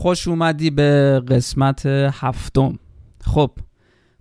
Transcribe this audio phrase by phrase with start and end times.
[0.00, 2.78] خوش اومدی به قسمت هفتم.
[3.24, 3.50] خب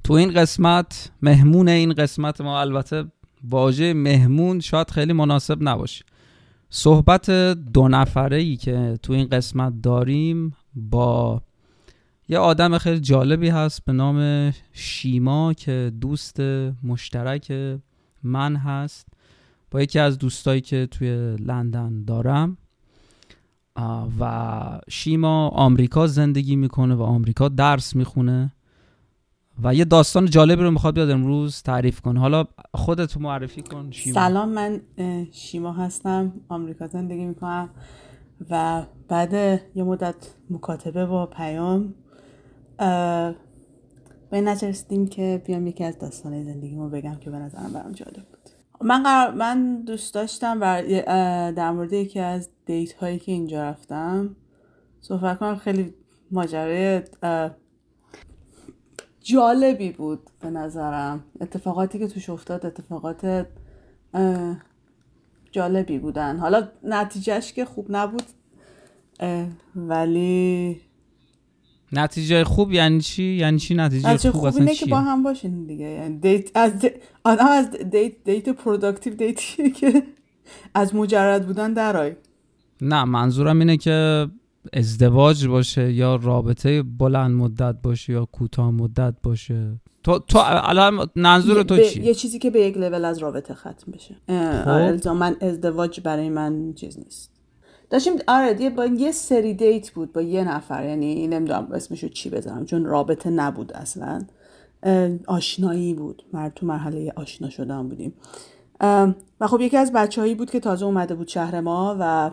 [0.04, 3.06] تو این قسمت مهمون این قسمت ما البته
[3.50, 6.06] واژه مهمون شاید خیلی مناسب نباشه.
[6.70, 7.30] صحبت
[7.74, 11.42] دو نفره ای که تو این قسمت داریم با
[12.30, 16.40] یه آدم خیلی جالبی هست به نام شیما که دوست
[16.84, 17.54] مشترک
[18.24, 19.08] من هست.
[19.72, 22.58] با یکی از دوستایی که توی لندن دارم.
[24.20, 28.54] و شیما آمریکا زندگی می‌کنه و آمریکا درس می‌خونه.
[29.64, 34.14] و یه داستان جالبی رو می‌خواد بیاد امروز تعریف کن حالا خودت معرفی کن شیما.
[34.14, 34.82] سلام من
[35.32, 37.70] شیما هستم آمریکا زندگی می‌کنم.
[38.50, 39.34] و بعد
[39.76, 40.16] یه مدت
[40.50, 41.94] مکاتبه با پیام.
[44.32, 48.50] به نترسیدیم که بیام یکی از داستانه زندگیمو بگم که به نظرم برام جالب بود.
[48.88, 50.84] من قرار من دوست داشتم و
[51.52, 54.36] در مورد یکی از دیت هایی که اینجا رفتم
[55.02, 55.94] صحبت کنم خیلی
[56.32, 57.02] ماجرای
[59.22, 61.24] جالبی بود به نظرم.
[61.42, 63.48] اتفاقاتی که توش افتاد اتفاقات
[65.52, 66.38] جالبی بودن.
[66.38, 68.24] حالا نتیجهش که خوب نبود
[69.76, 70.82] ولی
[71.92, 75.66] نتیجه خوب یعنی چی؟ یعنی چی نتیجه, نتیجه خوب, خوب اینه که با هم باشین
[75.66, 75.86] دیگه.
[75.86, 76.72] یعنی دیت از
[77.24, 80.04] آدم از date date productive date ی که
[80.74, 82.16] از مجرد بودن درای
[82.82, 84.28] نه منظورم اینه که
[84.74, 89.80] ازدواج باشه یا رابطه بلند مدت باشه یا کوتاه مدت باشه.
[90.04, 93.92] تو تو الان منظور تو چی؟ یه چیزی که به یک لول از رابطه ختم
[93.94, 94.16] بشه.
[94.64, 95.10] خب.
[95.10, 97.32] من ازدواج برای من چیز نیست.
[97.90, 102.66] داشتیم آره با یه سری date بود با یه نفر یعنی نمی‌دونم اسمشو چی بذارم
[102.66, 104.22] چون رابطه نبود اصلا.
[105.28, 106.24] آشنایی بود.
[106.34, 108.14] مرد تو مرحله آشنا شدن بودیم.
[109.40, 112.32] و خب یکی از بچه بود که تازه اومده بود شهر ما و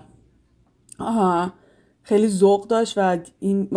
[0.98, 1.52] آها.
[2.02, 3.68] خیلی ذوق داشت و این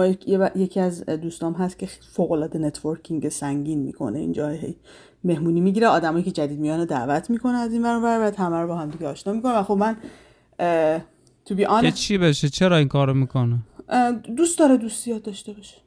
[0.56, 4.20] یکی از دوستام هست که فوق العاده networking سنگین می‌کنه.
[4.20, 4.56] اینجا
[5.24, 5.88] مهمونی می‌گیره.
[5.88, 8.76] آدمایی که جدید میان دعوت می‌کنه از این ور اون ور و همه رو با
[8.76, 9.54] هم دیگه آشنا می‌کنه.
[9.54, 9.98] و خب من
[11.46, 13.60] تو بی که چی بشه؟ چرا این کارو می‌کنه؟
[14.38, 15.78] دوست داره دوستیات داشته باشه.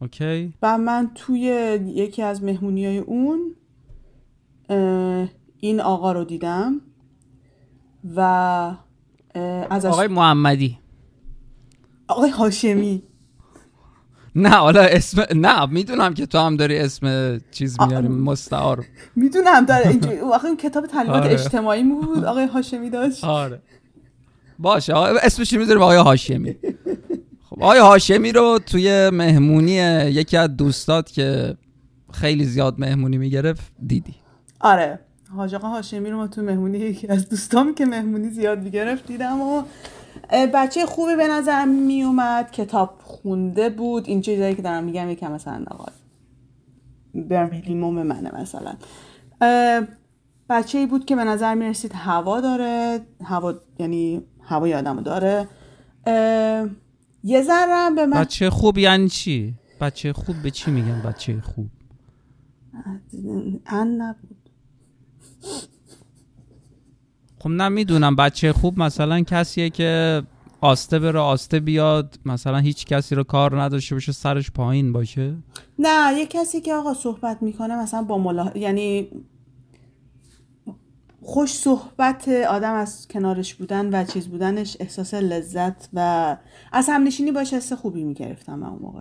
[0.00, 0.54] اوکی.
[0.62, 1.40] و من توی
[1.86, 3.54] یکی از مهمونی های اون
[5.60, 6.80] این آقا رو دیدم
[8.16, 8.74] و
[9.70, 10.78] ازش آقای محمدی.
[12.08, 13.02] آقای هاشمی.
[14.34, 18.84] نه حالا اسم نه می‌دونم که تو هم داری اسم چیز میاری مستعار.
[19.16, 21.32] می‌دونم داره اینجوری واقعا کتاب تعلیمات آره.
[21.32, 23.24] اجتماعی بود آقای هاشمی داشت.
[23.24, 23.62] آره.
[24.58, 26.56] باشه اسمش می‌ذاریم آقای هاشمی.
[27.50, 29.72] خب آقای هاشمی رو توی مهمونی
[30.10, 31.56] یکی از دوستات که
[32.12, 34.14] خیلی زیاد مهمونی می‌گرفت دیدی.
[34.60, 34.98] آره.
[35.36, 39.40] حاج آقا هاشمی رو ما تو مهمونی یکی از دوستام که مهمونی زیاد می‌گرفت دیدم
[39.40, 39.62] و
[40.54, 44.08] بچه خوبی به نظر میومد کتاب خونده بود.
[44.08, 45.84] این چیزایی که دارم میگم یکم مثلا آقا
[47.14, 48.74] برمیلیموم منه مثلا.
[50.48, 53.00] بچه ای بود که به نظر می‌رسید هوا داره.
[53.24, 55.48] هوا یعنی هوای آدم داره.
[57.24, 61.66] یه ذره به من بچه خوب یعنی چی؟ بچه خوب به چی میگن بچه خوب؟
[63.66, 64.29] ان نبود.
[67.38, 70.22] خب نمی‌دونم بچه خوب مثلا کسیه که
[70.60, 75.36] آسته بره آسته بیاد مثلا هیچ کسی رو کار نداشته باشه سرش پایین باشه؟
[75.78, 79.08] نه یه کسی که آقا صحبت می‌کنه مثلا با ملا یعنی
[81.22, 86.36] خوش صحبت آدم از کنارش بودن و چیز بودنش احساس لذت و
[86.72, 89.00] از همنشینی باشه حس خوبی می‌گرفتم من اون موقع.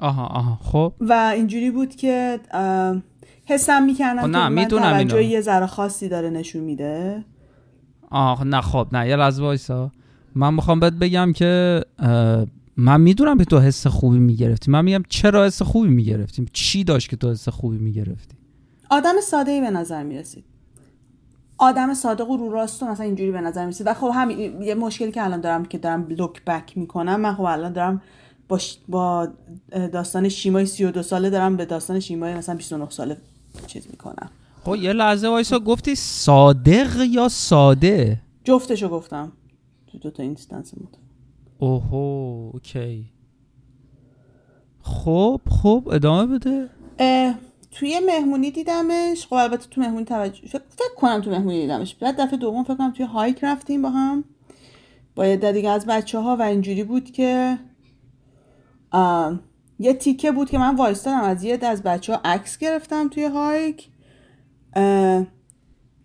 [0.00, 0.58] آها آها.
[0.62, 0.92] خب.
[1.00, 2.40] و اینجوری بود که
[3.48, 7.24] حسم می‌کردم خب نه می‌دونم توجه یه ذره خاصی داره نشون میده.
[8.10, 9.90] آه نه خب نه یه لحظه وایسا.
[10.34, 11.82] من می‌خوام بهت بگم که
[12.76, 14.70] من می‌دونم که تو حس خوبی می‌گرفتی.
[14.70, 18.36] من میگم چرا حس خوبی می‌گرفتیم چی داشت که تو حس خوبی می‌گرفتی؟
[18.90, 20.44] آدم ساده ای به نظر می‌رسید.
[21.58, 23.86] آدم صادق و رو راست و مثلا اینجوری به نظر می‌رسید.
[23.86, 24.30] و خب هم
[24.60, 28.02] یه مشکلی که الان دارم که دارم لوک بک می‌کنم من خب الان دارم
[28.48, 29.28] با, با
[29.92, 33.16] داستان شیمای 32 ساله دارم به داستان شیمای مثلا 29 ساله
[33.66, 34.30] چیز می‌کنم.
[34.64, 39.32] خب یه لحظه وایسا گفتی صادق یا ساده؟ جفتشو گفتم.
[39.86, 40.96] تو دوتا instance بود
[41.58, 43.04] اوهو okay.
[44.82, 46.68] خب خب ادامه بده.
[47.70, 49.26] توی مهمونی دیدمش.
[49.26, 50.62] خب البته تو مهمونی توجه فکر,
[50.96, 51.94] کنم تو مهمونی دیدمش.
[51.94, 54.24] بعد دفعه دوم فکر کنم توی hike رفتیم با هم.
[55.14, 57.58] با یه دیگه از بچه ها و اینجوری بود که
[59.78, 63.88] یه تیکه بود که من وایستادم از یه از بچه ها عکس گرفتم توی hike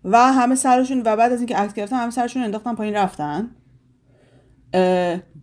[0.04, 3.50] و همه سرشون و بعد از اینکه عکس گرفتم همه سرشون انداختم پایین رفتن.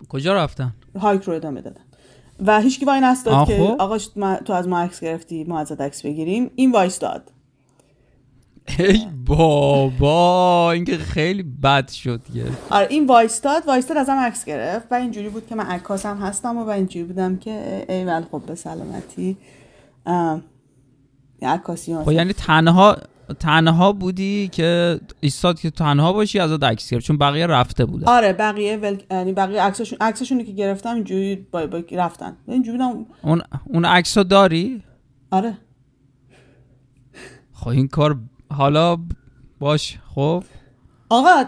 [0.10, 1.82] کجا رفتن؟ هایک رو ادامه دادن.
[2.46, 3.98] و هیچکی وای نستاد که آقا
[4.46, 6.52] تو از ما عکس گرفتی ما ازت عکس بگیریم.
[6.56, 7.32] این وایستاد.
[8.80, 12.46] ای بابا این که خیلی بد شد یه.
[12.70, 16.70] آره این وایستاد وایستاد ازم عکس گرفت و اینجوری بود که من عکاسم هستم و,
[16.70, 19.38] اینجوری بودم که ای ول خب به سلامتی.
[21.42, 22.98] عکاسی خب یعنی تنها
[23.40, 28.08] تنها بودی که ایستاد که تنها باشی از عکس گرفت چون بقیه رفته بودن.
[28.08, 28.98] آره بقیه ول...
[29.12, 31.68] یعنی بقیه عکسشون عکسشون که گرفتم اینجوری با...
[31.68, 31.84] با...
[31.92, 32.38] رفتن.
[32.48, 33.06] اینجوری بودم.
[33.22, 34.84] اون اون عکسو داری؟
[35.32, 35.58] آره.
[37.54, 38.20] خب این کار
[38.52, 38.98] حالا
[39.60, 40.44] باش خب.
[41.10, 41.44] آقا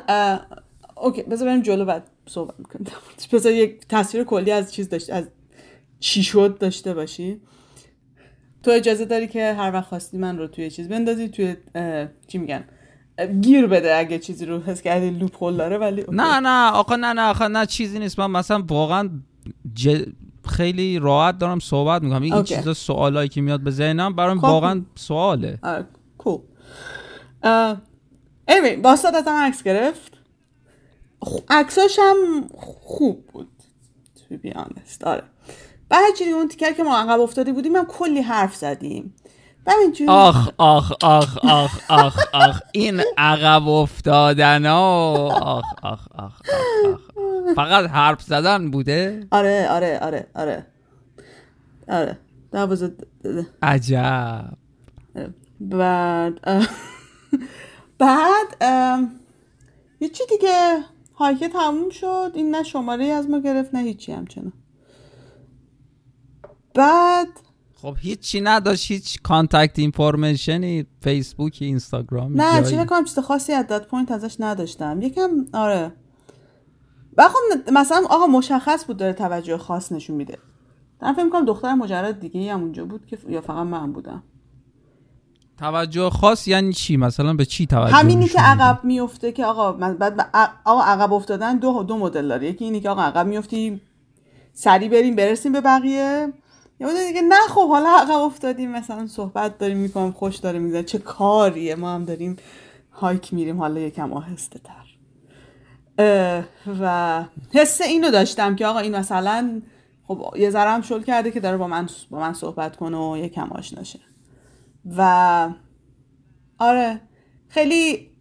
[0.98, 2.86] اوکی بذار بریم جلو بعد صحبت می‌کنیم.
[3.34, 5.30] بذار یک تصویر کلی از چیز داشت از
[6.00, 7.42] چی شد داشته باشی.
[8.64, 11.56] تو اجازه داری که هر وقت خواستی من رو توی چیز بندازی توی
[12.28, 12.64] چی میگن
[13.42, 17.14] گیر بده اگه چیزی رو حس کردی لوپ هول داره ولی نه نه آقا نه
[17.14, 18.20] نه آقا نه چیزی نیست.
[18.20, 19.10] من مثلا واقعا
[20.48, 22.22] خیلی راحت دارم صحبت می‌کنم.
[22.22, 24.44] این چیزا سوالایی که میاد به ذهنم برام خب.
[24.44, 25.60] واقعا سواله.
[26.18, 26.44] کوب
[28.50, 30.12] anyway باستاد ازم عکس گرفت.
[31.50, 33.48] عکساش هم خوب بود
[34.44, 35.04] be honest.
[35.04, 35.24] آره.
[35.90, 39.16] بعد چیزی اون تیکر که ما عقب افتاده بودیم هم کلی حرف زدیم.
[40.08, 42.62] آخ آخ آخ آخ آخ آخ.
[42.72, 46.42] این عقب افتادن آخ آخ آخ آخ
[47.56, 50.66] فقط حرف زدن بوده؟ آره آره آره آره.
[51.88, 52.18] آره.
[53.62, 54.58] عجب.
[55.70, 56.40] بعد
[57.98, 58.62] بعد
[60.00, 60.84] یه چی دیگه
[61.16, 62.32] hike ه تموم شد.
[62.34, 64.54] این نه شماره از ما گرفت نه هیچی همچنان.
[66.76, 67.28] بعد
[67.74, 73.68] خب هیچی نداشت هیچ contact information ی Facebook Instagram نه چی نکنم چیز خاصی at
[73.68, 75.02] that point ازش نداشتم.
[75.02, 75.92] یکم آره.
[77.18, 80.38] و خب مثلا آقا مشخص بود داره توجه خاص نشون میده.
[81.02, 84.24] من فکر می‌کنم دختر مجرد دیگه هم اونجا بود که یا فقط من بودم.
[85.58, 90.30] توجه خاص یعنی چی؟ مثلا به چی توجه همینی که عقب میفته که آقا بعد
[90.66, 92.48] آقا عقب افتادن دو دو مدل داره.
[92.48, 93.82] یکی اینی که آقا عقب میفتی
[94.54, 96.34] سری بریم برسیم به بقیه.
[96.80, 100.98] یا دیگه نه خب حالا عقب افتادیم مثلا صحبت داریم می‌کنم خوش داریم می‌زنیم چه
[100.98, 102.36] کاریه؟ ما هم داریم
[102.92, 104.82] هایک میریم حالا یکم آهسته تر.
[106.82, 109.62] و حس اینو داشتم که آقا این مثلا
[110.08, 113.18] خب یه ذره هم شل کرده که داره با من با من صحبت کنه و
[113.18, 114.00] یکم آشناشه
[114.86, 115.50] و
[116.58, 117.02] آره
[117.48, 118.12] خیلی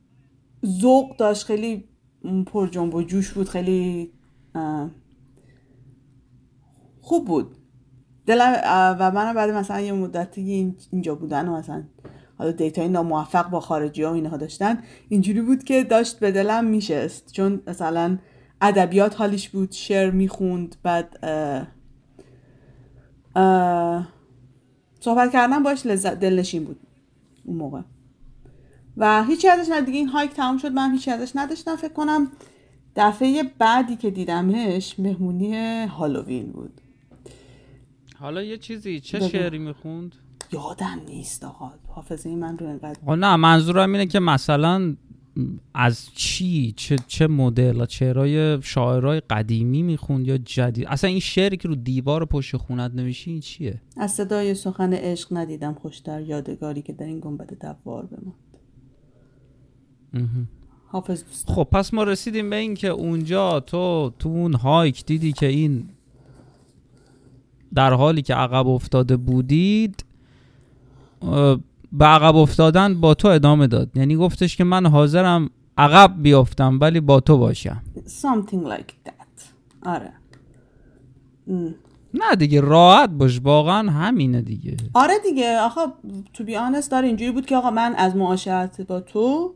[0.67, 1.89] ذوق داشت خیلی
[2.47, 4.13] پر جنب و جوش بود خیلی
[7.01, 7.57] خوب بود.
[8.27, 8.53] دلم
[9.01, 11.85] و منم بعد مثلا یه مدتی اینجا بودن و مثلا
[12.39, 16.65] حالا دیتای ناموفق با خارجی ها و اینها داشتن اینجوری بود که داشت به دلم
[16.65, 17.33] میشست.
[17.33, 18.19] چون مثلا
[18.61, 21.19] ادبیات حالیش بود شعر می‌خوند بعد
[25.01, 26.81] صحبت کردن باش لذت دلنشین بود
[27.45, 27.81] اون موقع.
[28.97, 30.73] و هیچی ازش نه دیگه این هایک تموم شد.
[30.73, 32.29] من هیچی ازش نداشتم فکر کنم
[32.97, 36.81] دفعه بعدی که دیدمش مهمونی هالووین بود.
[38.19, 40.15] حالا یه چیزی چه شعری می‌خوند؟
[40.53, 41.73] یادم نیست آقا.
[41.89, 44.97] حافظه من رو انقدر نه منظورم اینه که مثلا
[45.75, 51.69] از چی چه چه مدل چهرهای شاعرای قدیمی می‌خوند یا جدید؟ اصلا این شعری که
[51.69, 56.93] رو دیوار پشت خونت نمیشی این چیه؟ از صدای سخن عشق ندیدم خوشتر یادگاری که
[56.93, 58.35] در این گنبد دوار بماند.
[60.87, 65.47] حافظ خب پس ما رسیدیم به این که اونجا تو تو اون هایک دیدی که
[65.47, 65.89] این
[67.75, 70.05] در حالی که عقب افتاده بودید
[71.93, 73.97] به عقب افتادن با تو ادامه داد.
[73.97, 77.83] یعنی گفتش که من حاضرم عقب بیافتم ولی با تو باشم.
[77.97, 79.43] Something like that.
[79.87, 80.13] آره.
[82.15, 83.41] نه دیگه راحت باش.
[83.45, 84.77] واقعا همینه دیگه.
[84.95, 85.59] آره دیگه.
[85.61, 85.81] آخه
[86.35, 89.55] تو بی آنست داره اینجوری بود که آقا من از معاشرت با تو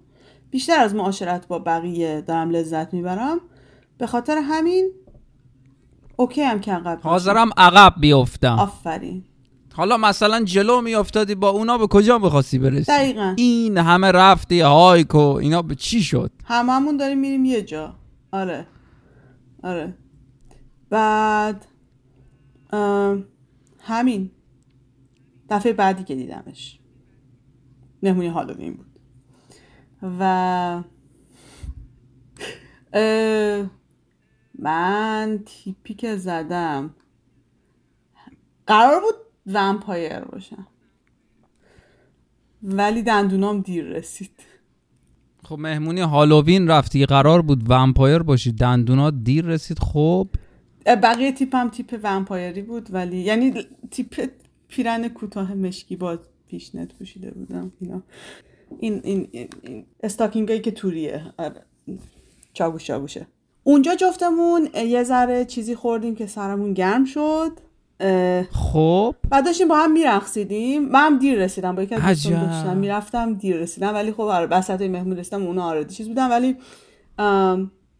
[0.50, 3.40] بیشتر از معاشرت با بقیه دارم لذت می‌برم.
[3.98, 4.90] به خاطر همین
[6.16, 8.58] اوکی هم که عقب حاضرم عقب بیافتم.
[8.58, 9.24] آفرین.
[9.76, 13.34] حالا مثلا جلو میافتادی با اونا به کجا می‌خواستی برسی؟ دقیقا.
[13.36, 17.94] این همه رفتی هایکو اینا به چی شد؟ هممون داریم میریم یه جا.
[18.32, 18.66] آره.
[19.62, 19.94] آره.
[20.90, 21.66] بعد
[23.80, 24.30] همین.
[25.50, 26.78] دفعه بعدی که دیدمش.
[28.02, 28.86] مهمونی هالووین بود.
[30.20, 30.82] و
[34.58, 36.94] من تیپی که زدم.
[38.66, 39.14] قرار بود
[39.46, 40.66] ومپایر باشم.
[42.62, 44.30] ولی دندونام دیر رسید.
[45.44, 48.52] خب مهمونی هالووین رفتی قرار بود vampire باشی.
[48.52, 49.78] دندونا دیر رسید.
[49.78, 50.28] خب.
[50.86, 53.54] بقیه تیپ هم تیپ vampire ی بود ولی یعنی
[53.90, 54.30] تیپ
[54.68, 56.18] پیرن کوتاه مشکی با
[56.48, 57.72] fishnet پوشیده بودم.
[57.80, 58.02] اینا.
[58.78, 61.32] این این, این, این stocking ایی که توریه.
[61.38, 61.62] آره.
[62.52, 63.26] چاگوش چاگوشه
[63.62, 67.50] اونجا جفتمون یه ذره چیزی خوردیم که سرمون گرم شد.
[68.50, 69.14] خب.
[69.30, 70.88] بعد داشتیم با هم میرقصیدیم.
[70.88, 74.82] من هم دیر رسیدم با یکی از دوستان می‌رفتم دیر رسیدم ولی خب آره وسط
[74.82, 76.56] مهمون رسیدم اونا آره چیز بودم ولی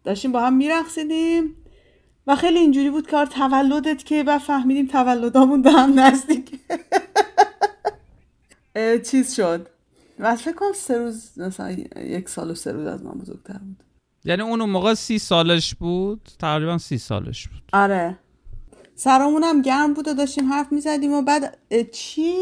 [0.04, 1.56] داشتیم با هم میرقصیدیم.
[2.26, 6.60] و خیلی اینجوری بود کار تولدت که بعد فهمیدیم تولدامون به هم نزدیک.
[9.10, 9.66] چیز شد.
[10.18, 13.82] و فکر کنم سه روز مثلا یک سال و سه روز از من بزرگتر بود.
[14.24, 17.62] یعنی اون موقع سی سالش بود؟ تقریبا سی سالش بود.
[17.72, 18.18] آره.
[18.96, 21.58] سرامون هم گرم بود و داشتیم حرف می‌زدیم و بعد
[21.92, 22.34] چی؟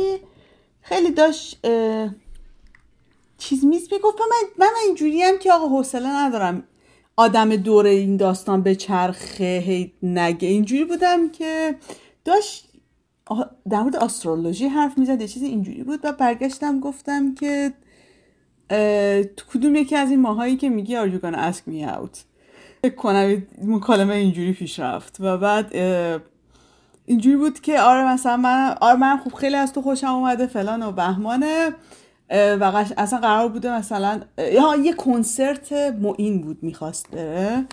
[0.80, 1.66] خیلی داشت
[3.38, 4.18] چیز میز می‌گفت.
[4.20, 6.62] من من اینجوری هم که آقا حوصله ندارم
[7.16, 10.48] آدم دور این داستان به چرخه هی نگه.
[10.48, 11.74] اینجوری بودم که
[12.24, 12.68] داشت
[13.70, 16.00] در مورد استرولوژی حرف می‌زد یه چیزی اینجوری بود.
[16.04, 17.72] و برگشتم گفتم که
[19.36, 22.18] تو کدوم یکی از این ماهایی که میگی are you gonna ask me out
[22.82, 25.16] فکر کنم مکالمه اینجوری پیش رفت.
[25.20, 25.72] و بعد
[27.06, 30.82] اینجوری بود که آره مثلا من آره من خوب خیلی از تو خوشم اومده فلان
[30.82, 31.70] و بهمانه
[32.30, 37.64] و اصلا قرار بوده مثلا یا یه کنسرت معین بود می‌خواست بره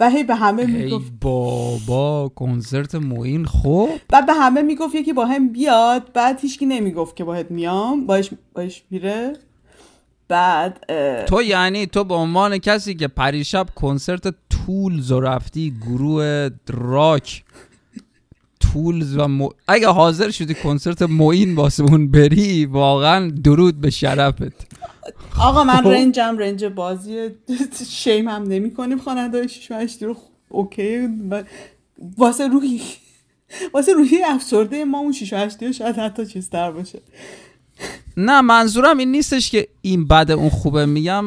[0.00, 5.26] و هی به همه می‌گفت بابا کنسرت معین خب؟ بعد به همه می‌گفت یکی با
[5.26, 8.06] هم بیاد بعد هیچکی نمی‌گفت که باید میام.
[8.06, 9.32] باش باش میره.
[10.28, 10.84] بعد
[11.24, 17.44] تو یعنی تو به عنوان کسی که پریشب کنسرت تولز و رفتی گروه راک
[18.76, 24.66] تولز و اگه حاضر شدی کنسرت موین واسه اون بری واقعا درود به شرفت.
[25.40, 25.88] آقا من خب.
[25.88, 27.30] رنجم رنج بازی
[27.88, 30.16] شیم هم نمی کنیم خواننده 6 رو
[30.48, 31.08] اوکی.
[32.18, 32.80] واسه روحی
[33.74, 37.00] واسه روحی افسرده ما اون 6 8 شاید حتی چیز تر باشه.
[38.16, 40.86] نه منظورم این نیستش که این بده اون خوبه.
[40.86, 41.24] میگم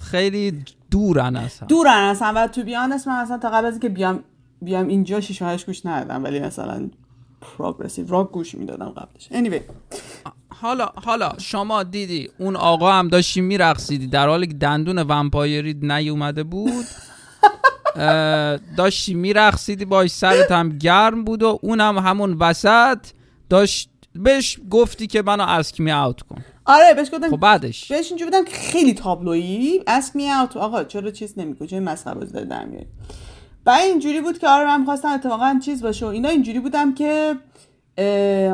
[0.00, 1.68] خیلی دورن اصلا.
[1.68, 2.32] دورن اصلا.
[2.36, 4.24] و تو بیان اسم من اصلا تا قبل از که بیام
[4.62, 6.90] بیام اینجا 6 8 گوش ندادم ولی مثلا
[7.40, 9.28] پروگرسیو راک گوش می‌دادم قبلش.
[9.28, 9.62] Anyway.
[10.48, 16.42] حالا حالا شما دیدی اون آقا هم داشتی میرقصیدی در حالی که دندون ومپایری نیومده
[16.42, 16.84] بود.
[18.76, 22.98] داشتی میرقصیدی باش سرت هم گرم بود و اونم همون وسط
[23.48, 26.44] داشت بهش گفتی که منو اسک می اوت کن.
[26.64, 29.80] آره بهش گفتم خب بعدش؟ بهش اینجا بودم که خیلی تابلویی.
[29.86, 32.86] اسک می اوت آقا چرا چیز نمیگه چه مسخره بازی داره در میاری؟
[33.64, 37.36] بعد اینجوری بود که آره من خواستم اتفاقا چیز باشه و اینا اینجوری بودم که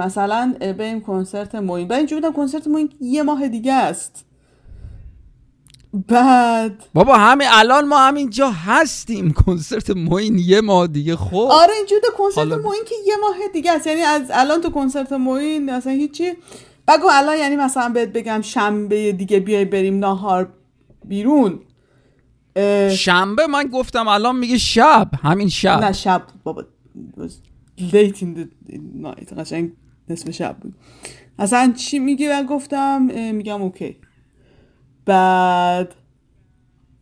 [0.04, 1.88] مثلا بریم کنسرت موین.
[1.88, 4.24] بعد اینجوری بودم کنسرت موین یه ماه دیگه است.
[6.08, 9.32] بعد بابا همین الان ما همینجا هستیم.
[9.32, 11.16] کنسرت موین یه ماه دیگه.
[11.16, 11.48] خب.
[11.50, 12.56] آره اینجوری کنسرت حالا...
[12.56, 13.86] موین که یه ماه دیگه است.
[13.86, 16.32] یعنی از الان تو کنسرت موین اصلا هیچی.
[16.88, 20.48] بگو الان یعنی مثلا بهت بگم شنبه دیگه بیای بریم نهار
[21.04, 21.60] بیرون.
[22.96, 25.84] شنبه من گفتم الان میگه شب همین شب.
[25.84, 26.64] نه شب بابا
[27.78, 28.46] late in the
[29.02, 29.72] night قشنگ
[30.08, 30.74] نصف شب بود.
[31.38, 33.96] اصلا چی میگه و گفتم میگم اوکی.
[35.04, 35.94] بعد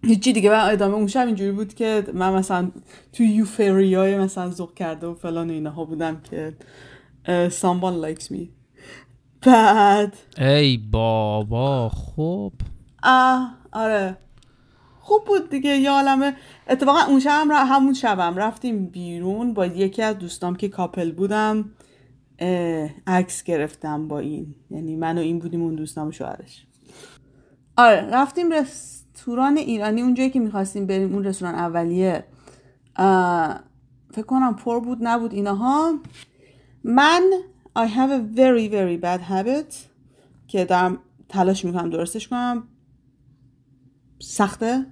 [0.03, 2.71] هیچی دیگه من ادامه اون شب اینجوری بود که من مثلا
[3.13, 6.57] تو یوفریای مثلا زوق کرده و فلان اینها بودم که
[7.49, 8.41] someone likes me.
[9.47, 12.53] بعد ای بابا خوب
[13.03, 14.17] آه آره.
[15.05, 16.37] خوب بود دیگه یه عالمه.
[16.69, 21.71] اتفاقا اون شب همون شبم رفتیم بیرون با یکی از دوستام که کاپل بودم
[23.07, 24.55] عکس گرفتم با این.
[24.71, 26.67] یعنی من و این بودیم اون دوستام شوهرش.
[27.77, 30.03] آره رفتیم رستوران ایرانی.
[30.03, 32.25] اونجایی که می‌خواستیم بریم اون رستوران اولیه.
[34.11, 35.93] فکر کنم پر بود نبود اینها.
[36.85, 37.31] من
[37.79, 39.75] I have a very very bad habit
[40.49, 42.69] که دارم تلاش می‌کنم درستش کنم.
[44.19, 44.87] سخته.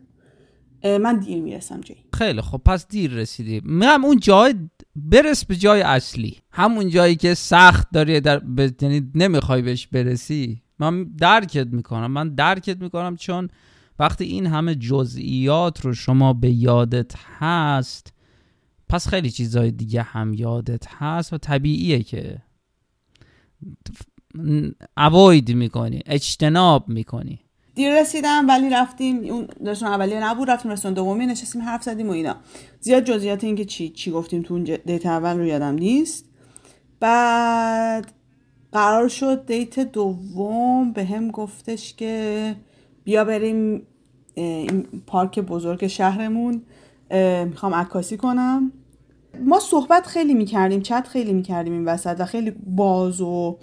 [0.85, 3.61] من دیر می‌رسم جایی خیلی خب پس دیر رسیدی.
[3.65, 4.55] میگم اون جای
[4.97, 6.37] برس به جای اصلی.
[6.51, 8.83] همون جایی که سخت داری در ب...
[8.83, 10.63] یعنی نمی‌خوای بهش برسی.
[10.79, 12.11] من درکت می‌کنم.
[12.11, 13.49] من درکت می‌کنم چون
[13.99, 18.13] وقتی این همه جزئیات رو شما به یادت هست
[18.89, 22.39] پس خیلی چیزای دیگه هم یادت هست و طبیعیه که
[24.97, 27.41] اوید می‌کنی اجتناب می‌کنی.
[27.75, 32.13] دیر رسیدم ولی رفتیم اون رستوران اولیه نبود رفتیم رستوران دومی نشستیم حرف زدیم و
[32.13, 32.37] اینا.
[32.81, 36.25] زیاد جزئیات این که چی چی گفتیم تو اون دیت اول رو یادم نیست.
[37.01, 38.13] بعد
[38.73, 42.55] قرار شد دیت دوم به هم گفتش که
[43.05, 43.83] بیا بریم
[44.35, 46.63] این پارک بزرگ شهرمون
[47.45, 48.73] می‌خوام عکاسی کنم.
[49.41, 53.59] ما صحبت خیلی می‌کردیم چت خیلی می‌کردیم این وسط و خیلی باز و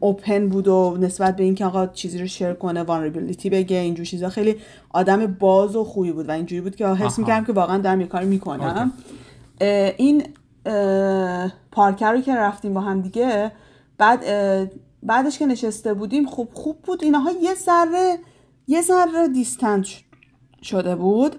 [0.00, 4.28] اوپن بود و نسبت به اینکه آقا چیزی رو شیر کنه وانربیلیتی بگه اینجور چیزا.
[4.28, 4.56] خیلی
[4.90, 8.06] آدم باز و خوبی بود و اینجوری بود که حس می‌کردم که واقعا دارم یه
[8.06, 8.92] کاری می‌کنم.
[9.96, 10.22] این
[11.72, 13.52] پارکر رو که رفتیم با هم دیگه
[13.98, 14.24] بعد
[15.02, 17.04] بعدش که نشسته بودیم خوب خوب بود.
[17.04, 18.18] اینها یه ذره
[18.68, 19.86] یه ذره دیستنت
[20.62, 21.36] شده بود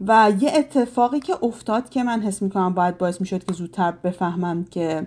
[0.00, 4.64] و یه اتفاقی که افتاد که من حس می‌کنم باید باعث می‌شد که زودتر بفهمم
[4.64, 5.06] که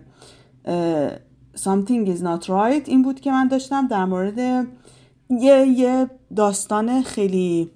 [1.57, 4.37] something is not right این بود که من داشتم در مورد
[5.29, 7.71] یه, یه داستان خیلی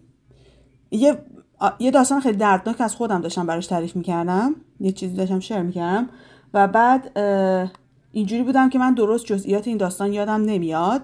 [0.91, 1.17] یه,
[1.79, 4.55] یه داستان خیلی دردناک از خودم داشتم براش تعریف می‌کردم.
[4.79, 6.09] یه چیزی داشتم شیر می‌کردم
[6.53, 7.19] و بعد
[8.11, 11.01] اینجوری بودم که من درست جزئیات این داستان یادم نمیاد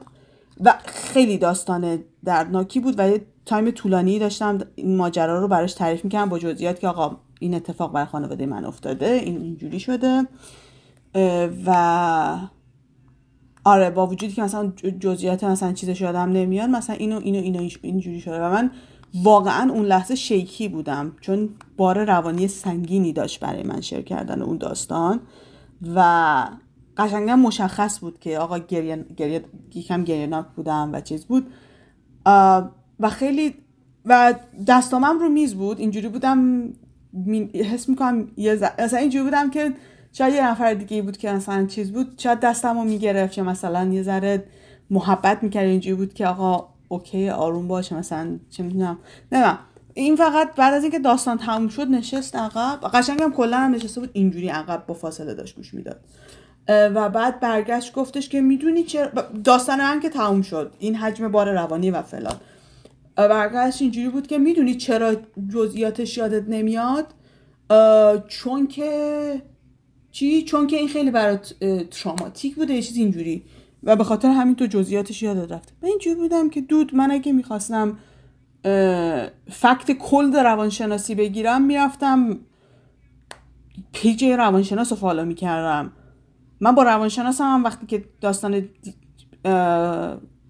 [0.64, 6.04] و خیلی داستان دردناکی بود و یه تایم طولانی داشتم این ماجرا رو براش تعریف
[6.04, 10.28] می‌کردم با جزئیات که آقا این اتفاق بر خانواده من افتاده این اینجوری شده
[11.66, 12.38] و
[13.68, 18.22] آره با وجودی که مثلا جزئیات مثلا چیزش یادم نمیاد مثلا اینو اینو اینو اینجوری
[18.22, 18.72] شده و من
[19.24, 24.58] واقعا اون لحظه شیکی بودم چون بار روانی سنگینی داشت برای من شیر کردن اون
[24.58, 25.20] داستان
[25.96, 26.48] و
[26.98, 29.44] قشنگا مشخص بود که آقا گریه, گریه
[29.76, 31.48] یکم گریه بودم و چیز بود.
[33.00, 33.54] و خیلی
[34.06, 34.36] و
[34.68, 36.70] دستامم رو میز بود اینجوری بودم
[37.54, 39.74] حس می‌کنم یه مثلا اینجوری بودم که
[40.18, 43.90] شاید یه نفر دیگه بود که مثلا چیز بود شاید دستم رو می‌گرفت یا مثلا
[43.94, 44.44] یه ذره
[44.90, 48.98] محبت می‌کرد اینجوری بود که آقا اوکی آروم باشه مثلا چه می‌دونم.
[49.32, 49.58] نه
[49.94, 52.80] این فقط بعد از اینکه داستان تموم شد نشست عقب.
[52.94, 56.00] قشنگم کلا هم نشسته بود اینجوری عقب با فاصله داشت گوش می‌داد.
[56.68, 59.10] و بعد برگشت گفتش که می‌دونی چرا؟
[59.44, 60.72] داستان من که تموم شد.
[60.80, 62.36] این حجم بار روانی و فلان.
[63.16, 65.16] برگشت اینجوری بود که می‌دونی چرا
[65.54, 67.06] جزئیاتش یادت نمیاد؟
[68.28, 69.42] چون که
[70.18, 71.54] چی؟ چون که این خیلی برات
[71.92, 73.44] تراماتیک بوده یه چیز اینجوری.
[73.84, 75.74] و به خاطر همین تو جزئیاتش یادت رفته.
[75.82, 77.98] من اینجوری بودم که دود من اگه می‌خواستم
[79.50, 82.40] fact کل روانشناسی بگیرم می‌رفتم
[83.94, 85.92] page روانشناس رو follow می‌کردم.
[86.60, 88.70] من با روانشناس هم وقتی که داستان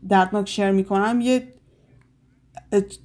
[0.09, 1.53] دردناک share می‌کنم یه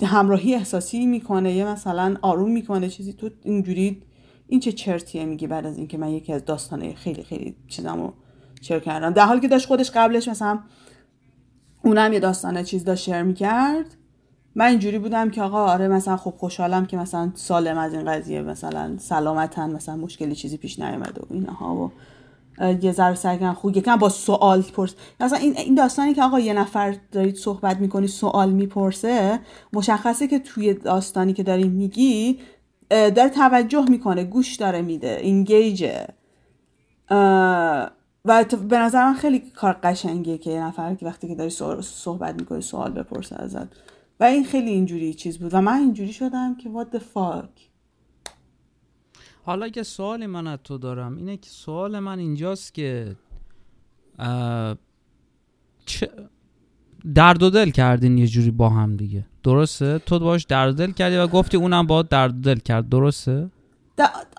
[0.03, 4.03] همراهی احساسی می‌کنه یه مثلا آروم می‌کنه چیزی تو اینجوری
[4.53, 8.13] این چه چرتیه میگی بعد از اینکه من یکی از داستانه خیلی خیلی چیزامو
[8.61, 9.11] share کردم.
[9.11, 10.59] در حالی که داشت خودش قبلش مثلا
[11.85, 13.97] اونم یه داستانه چیز داشت شیر می‌کرد.
[14.55, 18.43] من اینجوری بودم که آقا آره مثلا خب خوشحالم که مثلا سالم از این قضیه
[18.43, 21.91] مثلا سلامتن مثلا مشکلی چیزی پیش نیومده و اینها و
[22.83, 26.53] یه ذره سرگرم خوب یکم با سوال پرس مثلا این این داستانی که آقا یه
[26.53, 29.41] نفر دارید صحبت می‌کنی سوال می‌پرسه
[29.73, 32.39] مشخصه که توی داستانی که داری میگی
[32.93, 36.07] داره توجه می‌کنه گوش داره میده اینگیجه
[38.25, 41.51] و به نظر من خیلی کار قشنگیه که یه نفر که وقتی که داری
[41.83, 43.69] صحبت می‌کنی سوال بپرسه ازت.
[44.21, 45.55] و این خیلی اینجوری چیز بود.
[45.55, 47.61] و من اینجوری شدم که what the fuck.
[49.45, 53.17] حالا که سوال من از تو دارم اینه که سوال من اینجاست که
[55.87, 56.11] چه
[57.15, 59.27] درد و دل کردین یه جوری با هم دیگه.
[59.43, 62.89] درسته؟ تو باش درد دل کردی و گفتی اونم با درد دل کرد.
[62.89, 63.51] درسته؟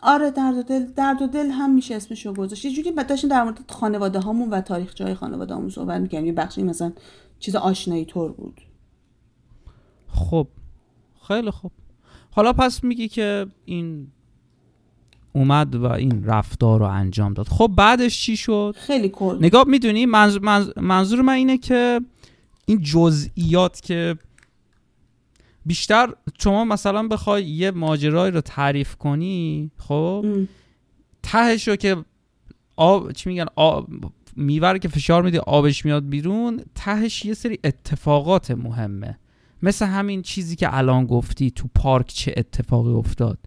[0.01, 2.65] آره درد و دل درد و دل هم میشه اسمشو گذاشت.
[2.65, 6.33] یه جوری داشتیم در مورد خانواده هامون و تاریخ جای خانواده هامون صحبت می‌کنیم یه
[6.33, 6.91] بخشی مثلا
[7.39, 8.61] چیز آشنایی طور بود.
[10.07, 10.47] خب.
[11.27, 11.71] خیلی خوب.
[12.31, 14.07] حالا پس میگی که این
[15.33, 17.47] اومد و این رفتار رو انجام داد.
[17.47, 19.37] خب بعدش چی شد؟ خیلی کل.
[19.41, 22.01] نگاه می‌دونی؟ منظور, منظور من اینه که
[22.65, 24.17] این جزئیات که
[25.65, 30.26] بیشتر شما مثلا بخوای یه ماجرایی رو تعریف کنی خب؟
[31.23, 31.97] تهش رو که
[32.76, 33.88] آب چی میگن؟ آب
[34.36, 39.17] میوره که فشار میده آبش میاد بیرون تهش یه سری اتفاقات مهمه.
[39.63, 43.38] مثل همین چیزی که الان گفتی تو پارک چه اتفاقی افتاد.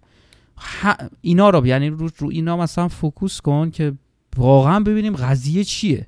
[1.21, 3.93] اینا رو یعنی رو, رو اینا مثلا فوکوس کن که
[4.37, 6.07] واقعا ببینیم قضیه چیه.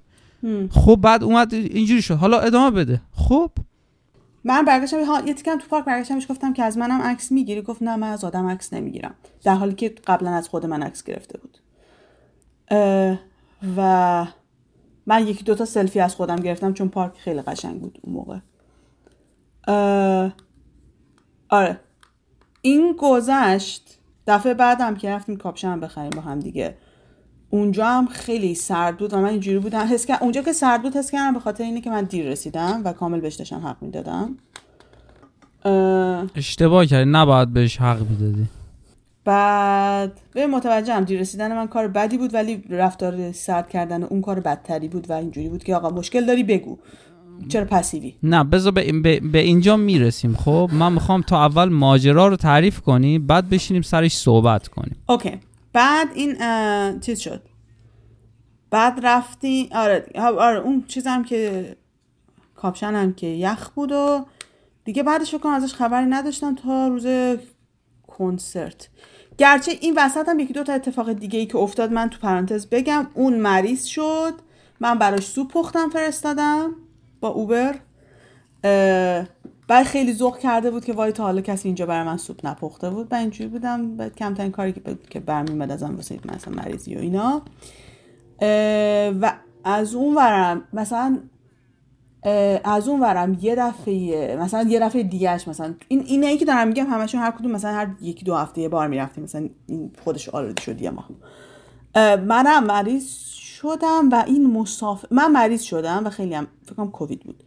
[0.71, 2.15] خب بعد اومد اینجوری شد.
[2.15, 3.03] حالا ادامه بده.
[3.13, 3.51] خب؟
[4.49, 7.63] من برگشتم یه تیکم تو پارک برگشتمش گفتم که از منم عکس می‌گیری.
[7.63, 9.15] گفت نه من از آدم عکس نمی‌گیرم.
[9.45, 11.59] در حالی که قبلا از خود من عکس گرفته بود.
[13.77, 14.27] و
[15.07, 18.39] من یکی دوتا سلفی از خودم گرفتم چون پارک خیلی قشنگ بود اون موقع.
[21.49, 21.81] آره.
[22.63, 23.99] این گذشت.
[24.27, 26.77] دفعه بعدم که رفتیم کاپشن بخریم با هم دیگه.
[27.51, 29.87] اونجا هم خیلی سرد بود و من اینجوری بودم.
[29.87, 32.93] حس اونجا که سرد بود حس کردم به خاطر اینه که من دیر رسیدم و
[32.93, 34.37] کامل بهش داشتم حق می‌دادم.
[36.35, 37.11] اشتباه کردی.
[37.11, 38.47] نباید بهش حق می‌دادی.
[39.25, 41.05] بعد به متوجهم.
[41.05, 45.13] دیر رسیدن من کار بدی بود ولی رفتار سرد کردن اون کار بدتری بود و
[45.13, 46.79] اینجوری بود که آقا مشکل داری بگو.
[47.49, 50.35] چرا پسیوی؟ نه بذار به, به, به اینجا می‌رسیم.
[50.35, 54.97] خب من می‌خوام تا اول ماجرا رو تعریف کنی بعد بشینیم سرش صحبت کنیم.
[55.09, 55.41] اوکی.
[55.79, 56.37] بعد این
[57.01, 57.43] چیز شد.
[58.71, 61.77] بعد رفتی آره آره اون چیزم که
[62.55, 64.27] کاپشن هم که یخ بود و
[64.85, 67.07] دیگه بعدش فکر ازش خبری نداشتم تا روز
[68.07, 68.89] کنسرت.
[69.39, 72.67] گرچه این وسط هم یکی دو تا اتفاق دیگه ای که افتاد من تو پرانتز
[72.67, 74.35] بگم اون مریض شد.
[74.81, 76.75] من براش سوپ پختم فرستادم
[77.21, 77.75] با Uber.
[79.69, 82.91] بعد خیلی ذوق کرده بود که وای تا حالا کسی اینجا برای من سوپ نپخته
[82.91, 83.15] بود.
[83.15, 87.43] من اینجوری بودم بعد کمترین کاری که که برمیومد ازم واسه مثلا مریضی و اینا.
[89.21, 89.33] و
[89.65, 91.19] از اون ورم مثلا
[92.65, 96.69] از اون ورم یه دفعه مثلا یه دفعه دیگهش مثلا این اینه ای که دارم
[96.69, 99.25] میگم همشون هر کدوم مثلا هر یکی دو هفته یه بار می‌رفتیم.
[99.25, 101.09] مثلا این خودش آلودی شد یه ماه
[102.17, 107.21] منم مریض شدم و این مسافر من مریض شدم و خیلی هم فکر کنم کووید
[107.21, 107.43] بود.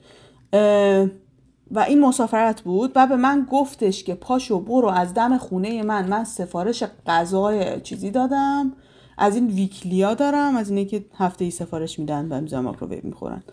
[1.72, 6.08] و این مسافرت بود و به من گفتش که پاشو برو از دم خونه من.
[6.08, 8.72] من سفارش غذای چیزی دادم
[9.18, 13.44] از این ویکلیا دارم از اینه که هفته ای سفارش میدن و امضا ماکروویو می‌خورن.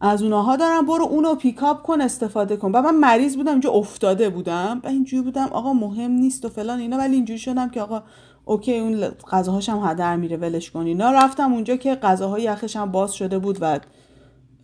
[0.00, 2.72] از اونها دارم برو اونو پیکاپ کن استفاده کن.
[2.72, 6.78] و من مریض بودم اینجا افتاده بودم و اینجوری بودم آقا مهم نیست و فلان
[6.78, 8.02] اینا ولی اینجوری شدم که آقا
[8.44, 11.10] اوکی اون غذاهاش هم هدر میره ولش کن اینا.
[11.10, 13.80] رفتم اونجا که غذاهای یخش هم باز شده بود و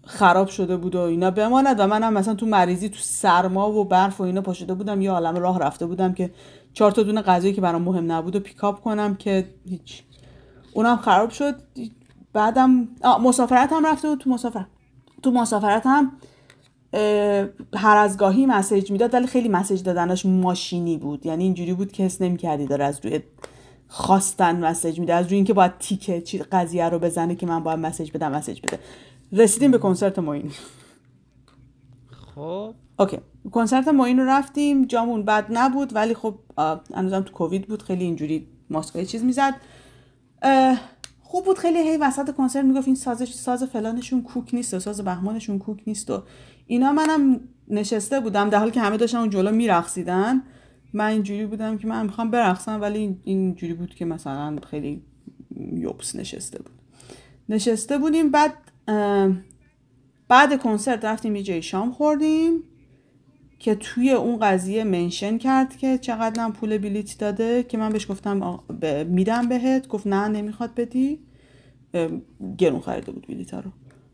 [0.04, 1.30] خراب شده بود و اینا.
[1.30, 5.00] بماند و منم مثلا تو مریضی تو سرما و برف و اینا پاشده بودم.
[5.00, 6.30] یه عالم راه رفته بودم که
[6.72, 10.02] چهار تا دونه غذایی که برام مهم نبود و پیکاپ کنم که هیچ.
[10.72, 11.54] اونم خراب شد.
[12.32, 12.88] بعدم
[13.22, 14.18] مسافرت هم رفته بود.
[14.18, 14.66] تو مسافرت
[15.22, 16.12] تو مسافرت هم
[17.74, 21.26] هر از گاهی مسیج می‌داد ولی خیلی مسیج دادنش ماشینی بود.
[21.26, 23.20] یعنی اینجوری بود که حس نمی‌کردی داره از روی
[23.88, 27.78] خواستن مسیج میده از روی اینکه باید تیکه چی قضیه رو بزنه که من باید
[27.78, 28.78] مسیج بدم مسیج بده.
[29.32, 30.50] رسیدیم به کنسرت موین
[32.34, 32.74] خب.
[32.98, 33.18] اوکی.
[33.50, 34.84] کنسرت موین رو رفتیم.
[34.84, 36.34] جامون بد نبود ولی خب
[36.94, 37.82] هنوزم تو کووید بود.
[37.82, 39.54] خیلی اینجوری ماسکای چیز می‌زد.
[41.20, 41.58] خوب بود.
[41.58, 45.82] خیلی هی وسط کنسرت می‌گفت این سازش ساز فلانشون کوک نیست و ساز بهمانشون کوک
[45.86, 46.22] نیست و
[46.66, 46.92] اینا.
[46.92, 48.50] منم نشسته بودم.
[48.50, 50.42] در حالی که همه داشتن اون جلو میرقصیدن.
[50.92, 55.02] من اینجوری بودم که من می‌خوام برقصم ولی اینجوری بود که مثلا خیلی
[55.56, 56.72] یوبس نشسته بود.
[57.48, 58.30] نشسته بودیم.
[58.30, 58.52] بعد
[60.28, 62.62] بعد کنسرت رفتیم یه جای شام خوردیم
[63.58, 68.60] که توی اون قضیه منشن کرد که چقدر پول بلیت داده که من بهش گفتم
[69.06, 69.88] میدم بهت.
[69.88, 71.20] گفت نه نمی‌خواد بدی.
[72.58, 73.70] گرون خریده بود بلیت رو.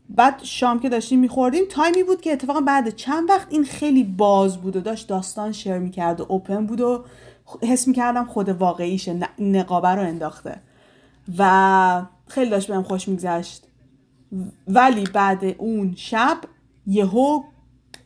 [0.09, 4.57] بعد شام که داشتیم میخوردیم تایمی بود که اتفاقا بعد چند وقت این خیلی باز
[4.57, 7.05] بود و داشت داستان شیر می‌کرد و اوپن بود و
[7.61, 10.61] حس می‌کردم خود واقعیشه نقابه رو انداخته.
[11.37, 13.65] و خیلی داشت بهم خوش میگذشت.
[14.67, 16.41] ولی بعد اون شب
[16.87, 17.43] یهو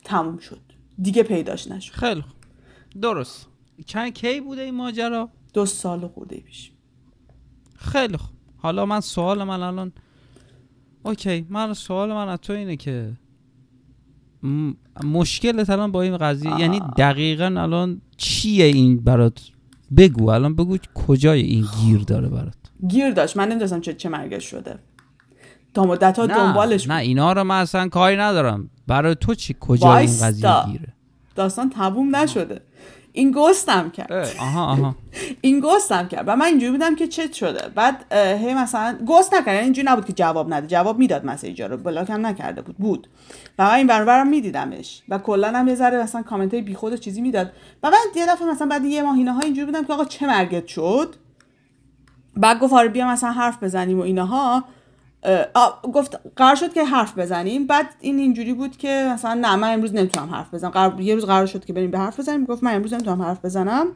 [0.04, 0.60] تموم شد.
[1.02, 1.94] دیگه پیداش نشد.
[1.94, 2.24] خیلی
[3.02, 3.48] درست.
[3.86, 6.72] چند کی بوده این ماجرا؟ دو سال خورده پیش.
[7.76, 8.36] خیلی خوب.
[8.58, 9.92] حالا من سوال من الان
[11.04, 13.14] اوکی من سوال من از تو اینه که
[15.04, 19.50] مشکلت الان با این قضیه یعنی دقیقا الان چیه این برات؟
[19.98, 22.56] بگو الان بگو کجای این گیر داره برات.
[22.88, 23.38] گیر داشت.
[23.38, 24.80] من نمی‌دونستم چه چه مرگش شده.
[25.74, 28.70] تا مدت ها دنبالش نه اینا رو من اصلا کاری ندارم.
[28.88, 30.88] برای تو چی؟ کجا این قضیه گیره؟
[31.36, 32.62] داستان تموم نشده.
[33.16, 34.12] این گستم کرد.
[34.40, 34.96] آها آها.
[35.42, 36.24] این گستم کرد.
[36.28, 37.68] و من اینجوری بودم که چت شده.
[37.76, 39.48] بعد هی مثلا گست نکرد.
[39.48, 40.68] یعنی اینجوری نبود که جواب نده.
[40.68, 41.78] جواب می‌داد مسیجا رو.
[41.78, 42.78] بلاک هم نکرده بود.
[42.78, 43.08] بود.
[43.60, 45.02] و من این برابرم میدیدمش.
[45.10, 47.52] و کلا هم یه ذره مثلا کامنت های بیخود چیزی می‌داد.
[47.84, 50.68] و من یه دفعه مثلا بعد یه ماه اینها اینجوری بودم که آقا چه مرگت
[50.68, 51.16] شد؟
[52.38, 54.64] بعد گفت آره بیا مثلا حرف بزنیم و اینها
[55.94, 57.68] گفت قرار شد که حرف بزنیم.
[57.68, 60.72] بعد این اینجوری بود که مثلا نه من امروز نمی‌تونم حرف بزنم.
[60.72, 62.46] قرار یه روز قرار شد که بریم به حرف بزنیم.
[62.46, 63.88] گفت من امروز نمی‌تونم حرف بزنم.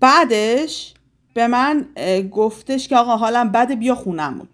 [0.00, 0.94] بعدش
[1.34, 1.86] به من
[2.30, 4.48] گفتش که آقا حالم بده بیا خونمون.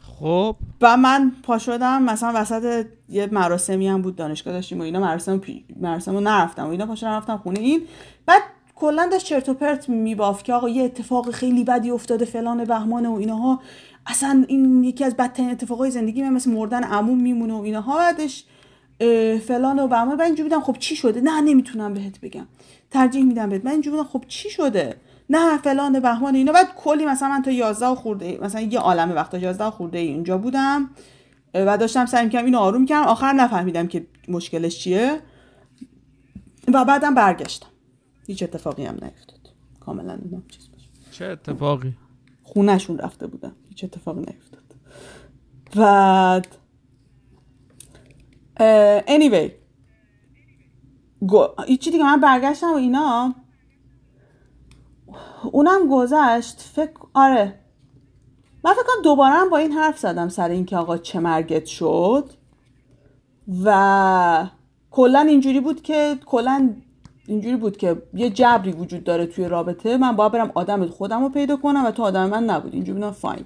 [0.00, 0.56] خب.
[0.80, 2.02] و من پا شدم.
[2.02, 5.00] مثلا وسط یه مراسمی هم بود دانشگاه داشتیم و اینا.
[5.00, 5.64] مراسم پی...
[5.80, 6.86] مراسم رو نرفتم و اینا.
[6.86, 7.82] پا شدم رفتم خونه این.
[8.26, 8.42] بعد
[8.80, 13.08] کلا داشت چرت و پرت میبافت که آقا یه اتفاق خیلی بدی افتاده فلان بهمانه
[13.08, 13.60] و اینها
[14.06, 18.44] اصلا این یکی از بدترین اتفاقای زندگی من مثل مردن عموم میمونه و اینها بعدش
[19.46, 20.16] فلان و بهمان.
[20.16, 22.46] و اینجوری بودم خب چی شده؟ نه نمی‌تونم بهت بگم.
[22.90, 23.64] ترجیح میدم بهت.
[23.64, 24.96] من اینجوری بودم خب چی شده؟
[25.30, 26.52] نه فلان بهمان اینا.
[26.52, 30.90] بعد کلی مثلا من تا 11 خورده مثلا یه عالمه وقتا 11 خورده اینجا بودم.
[31.54, 35.20] و داشتم سعی می‌کنم اینو آروم کردم آخر نفهمیدم که مشکلش چیه.
[36.72, 37.68] و بعدم برگشتم.
[38.28, 39.52] هیچ اتفاقی هم نیفتاد.
[39.80, 41.96] کاملا نمی‌دونم چیز باشه چه اتفاقی؟
[42.42, 44.62] خونهشون رفته بودم هیچ اتفاقی نیفتاد.
[45.76, 46.46] بعد
[49.06, 49.50] anyway.
[51.66, 53.34] هیچی دیگه من برگشتم و اینا
[55.52, 56.60] اونم گذشت.
[56.60, 57.60] فکر آره.
[58.64, 62.30] من فکر کنم دوباره هم با این حرف زدم سر اینکه آقا چه مرگت شد.
[63.64, 64.48] و
[64.90, 66.74] کلا اینجوری بود که کلا
[67.28, 71.28] اینجوری بود که یه جبری وجود داره توی رابطه من باید برم آدم خودم رو
[71.28, 73.44] پیدا کنم و تو آدم من نبود اینجوری بودم فاین.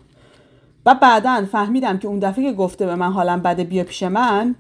[0.86, 4.54] و بعدا فهمیدم که اون دفعه که گفته به من حالم بده بیا پیش من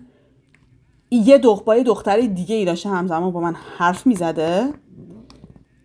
[1.10, 4.68] یه دخ با یه دختری دیگه ای داشته همزمان با من حرف می‌زده.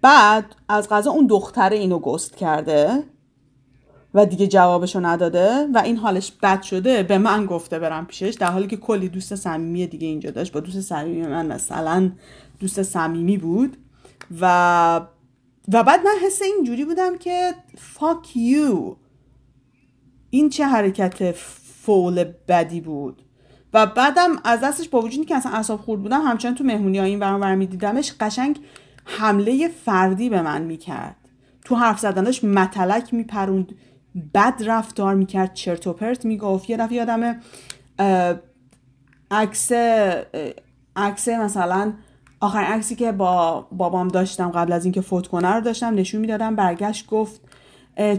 [0.02, 3.04] بعد از غذا اون دختره اینو گست کرده.
[4.18, 8.52] و دیگه جوابشو نداده و این حالش بد شده به من گفته برم پیشش در
[8.52, 10.54] حالی که کلی دوست صمیمی دیگه اینجا داشت.
[10.54, 12.12] با دوست صمیمی من مثلا
[12.60, 13.78] دوست صمیمی بود
[14.42, 15.02] و
[15.74, 18.96] و بعد من حس اینجوری بودم که fuck you.
[20.30, 23.22] این چه حرکت فول بدی بود.
[23.74, 27.20] و بعدم از دستش با وجودی که اصلا اصاب خورد بودم همچنان تو مهمونی این
[27.20, 28.60] برام برمی دیدمش قشنگ
[29.06, 31.16] حمله فردی به من می‌کرد.
[31.66, 33.76] تو حرف زدنش متلک میپروند.
[34.34, 36.70] بد رفتار می‌کرد چرت و پرت می‌گفت.
[36.70, 37.42] یه دفعه یادم
[39.32, 39.72] عکس
[40.96, 41.94] عکس مثلا
[42.40, 46.56] آخر عکسی که با بابام داشتم قبل از اینکه فوت کنه رو داشتم نشون می‌دادم
[46.56, 47.42] برگشت گفت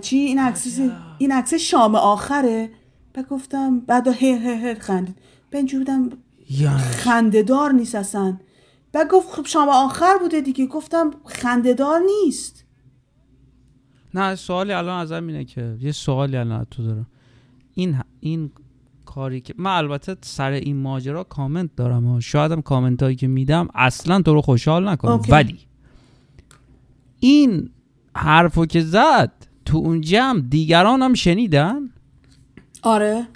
[0.00, 0.80] چی؟ این عکس
[1.18, 2.70] این عکس شام آخره.
[3.14, 5.16] بعد گفتم بعد هر هر هر خندید.
[5.50, 6.10] بنجو بودم
[6.50, 8.36] یعنی خندهدار نیست اصلا.
[8.92, 10.66] بعد گفت خب شام آخر بوده دیگه.
[10.66, 12.57] گفتم خندهدار نیست.
[14.14, 17.06] نه سوالی الان ازم اینه که یه سوالی الان تو دارم.
[17.74, 18.50] این این
[19.04, 23.26] کاری که من البته سر این ماجرا کامنت دارم و شاید هم کامنت هایی که
[23.26, 25.22] میدم اصلا تو رو خوشحال نکنم.
[25.28, 25.58] ولی
[27.20, 27.70] این
[28.16, 29.32] حرفو که زد
[29.64, 31.90] تو اون جمع دیگران هم شنیدن؟
[32.82, 33.26] آره.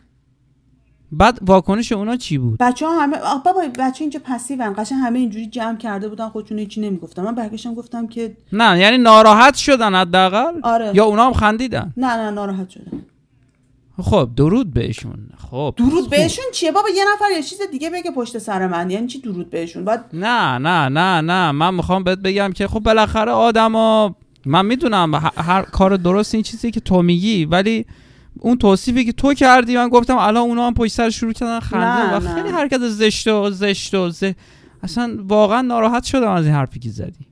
[1.13, 4.75] بعد واکنش اونا چی بود؟ بچه ها همه آه بابا بچه اینجا پسیون.
[4.79, 6.29] قشنگ همه اینجوری جمع کرده بودن.
[6.29, 10.91] خودشون هیچی نمی‌گفتم من برگشتم گفتم که نه یعنی ناراحت شدن حداقل؟ آره.
[10.95, 13.03] یا اونا هم خندیدن؟ نه نه ناراحت شدم
[14.03, 15.29] خب درود بهشون.
[15.51, 15.75] خب.
[15.77, 16.11] درود خوب.
[16.11, 18.91] بهشون چیه؟ بابا یه نفر یه چیز دیگه بگه پشت سر من.
[18.91, 21.51] یعنی چی درود بهشون؟ بعد نه نه نه نه.
[21.51, 24.15] من می‌خوام بهت بگم که خب بالاخره آدما
[24.47, 27.87] من می‌دونم هر, هر کار درست این چیزی که تو میگی ولی
[28.45, 32.17] اون توصیفی که تو کردی من گفتم الان اونا هم پشت سر شروع کردن خنده.
[32.17, 32.35] و.
[32.35, 34.25] خیلی حرکت زشت و زشت و ز...
[34.83, 37.27] اصلا واقعا ناراحت شدم از این حرفی که زدی.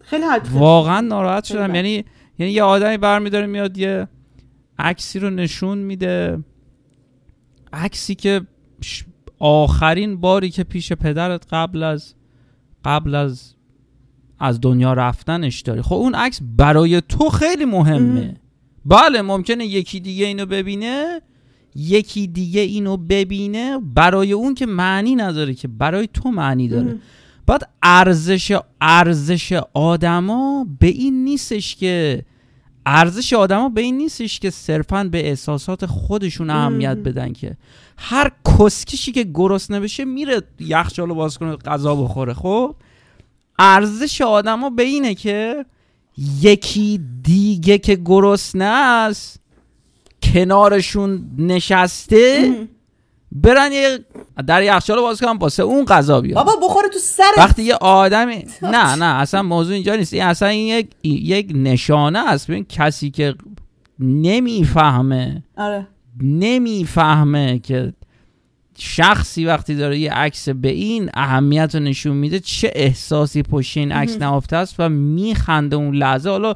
[0.00, 1.74] خیلی حد واقعا ناراحت خیلی شدم.
[1.74, 2.04] یعنی
[2.38, 4.08] یعنی یه آدمی برمیداره میاد یه
[4.78, 6.38] عکسی رو نشون میده.
[7.72, 8.40] عکسی که
[9.38, 12.14] آخرین باری که پیش پدرت قبل از
[12.84, 13.54] قبل از
[14.38, 15.82] از دنیا رفتنش داری.
[15.82, 18.36] خب اون عکس برای تو خیلی مهمه.
[18.86, 21.20] بله ممکنه یکی دیگه اینو ببینه
[21.74, 26.98] یکی دیگه اینو ببینه برای اون که معنی نداره که برای تو معنی داره.
[27.46, 32.24] بعد ارزش ارزش آدما به این نیستش که
[32.86, 36.96] ارزش آدما به این نیستش که صرفا به احساسات خودشون اهمیت.
[36.96, 37.56] بدن که
[37.98, 42.74] هر کسکشی که گرسنه بشه میره یخچالو باز کنه غذا بخوره خب
[43.58, 45.64] ارزش آدما به اینه که
[46.42, 49.40] یکی دیگه که گرسنه است
[50.22, 52.52] کنارشون نشسته.
[53.32, 53.98] برن یه
[54.46, 57.38] در یخچال باز کنن واسه اون غذا بیاد بابا بخوره تو سرت.
[57.38, 60.12] وقتی یه آدمی نه نه اصلا موضوع اینجا نیست.
[60.14, 62.50] این اصلا این یک یک نشانه است.
[62.50, 63.34] ببین کسی که
[63.98, 65.86] نمی‌فهمه آره.
[66.22, 67.92] نمی‌فهمه که
[68.78, 73.92] شخصی وقتی داره یه عکس به این اهمیت رو نشون میده چه احساسی پشت این
[73.92, 74.16] عکس.
[74.16, 76.54] نهفته است و میخنده اون لحظه حالا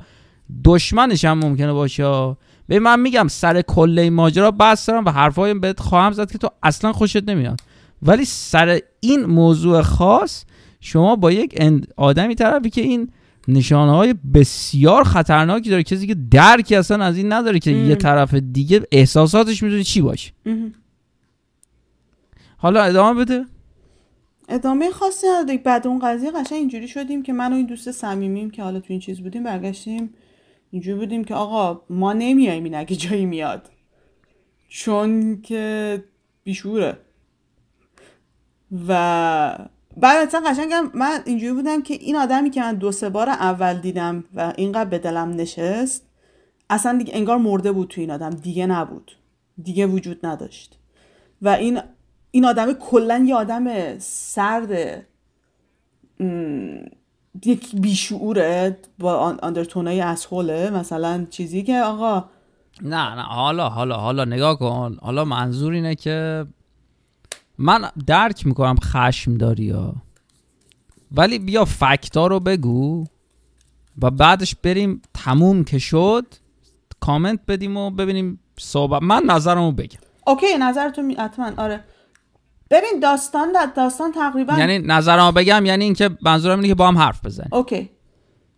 [0.65, 2.37] دشمنش هم ممکنه باشه
[2.69, 6.39] به من میگم سر کل این ماجرا بس دارم و حرفای بهت خواهم زد که
[6.39, 7.61] تو اصلا خوشت نمیاد
[8.03, 10.45] ولی سر این موضوع خاص
[10.81, 11.63] شما با یک
[11.97, 13.09] آدمی طرفی که این
[13.49, 17.91] نشانه های بسیار خطرناکی داره کسی که درکی اصلا از این نداره که ام.
[17.91, 20.33] یه طرف دیگه احساساتش می‌دونه چی باشه.
[22.63, 23.47] حالا ادامه بده.
[24.49, 28.51] ادامه خاصی نداره بعد اون قضیه قشنگ اینجوری شدیم که من و این دوست صمیمیم
[28.51, 30.15] که حالا تو این چیز بودیم برگشتیم.
[30.71, 33.71] اینجوری بودیم که آقا ما نمیایم این اگه جایی میاد.
[34.69, 36.05] چون که
[36.45, 36.99] بیشوره.
[38.89, 43.29] و بعد اصلا قشنگم من اینجوری بودم که این آدمی که من دو سه بار
[43.29, 46.07] اول دیدم و اینقدر به دلم نشست
[46.71, 48.31] اصلا دیگه انگار مرده بود تو این آدم.
[48.31, 49.13] دیگه نبود.
[49.63, 50.79] دیگه وجود نداشت.
[51.43, 51.81] و این
[52.35, 55.03] این آدم کلا یه آدم سرد
[57.45, 62.25] یک بیشعوره با آندرتونای اسهوله مثلا چیزی که آقا
[62.83, 64.97] نه نه حالا حالا حالا نگاه کن.
[65.03, 66.47] حالا منظور اینه که
[67.59, 69.95] من درک می‌کنم خشم داری ها
[71.13, 73.05] ولی بیا fact ا رو بگو
[74.03, 76.27] و بعدش بریم تموم که شد
[77.01, 79.03] کامنت بدیم و ببینیم صحبت.
[79.03, 79.99] من نظرمو بگم.
[80.27, 81.51] okay نظرتون حتما.
[81.57, 81.85] آره.
[82.73, 87.27] ببین داستان داستان تقریبا یعنی نظرمو بگم یعنی اینکه منظورم اینه که با هم حرف
[87.27, 87.49] بزنیم.
[87.53, 87.91] okay.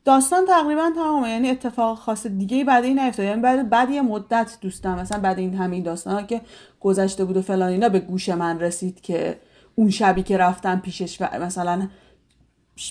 [0.05, 1.29] داستان تقریبا تمامه.
[1.31, 5.39] یعنی اتفاق خاص دیگه بعد این نیفتاد یعنی بعد بعد یه مدت دوستم مثلا بعد
[5.39, 6.41] این همین داستان ها که
[6.81, 9.41] گذشته بود و فلان اینا به گوش من رسید که
[9.75, 11.89] اون شبی که رفتم پیشش و مثلا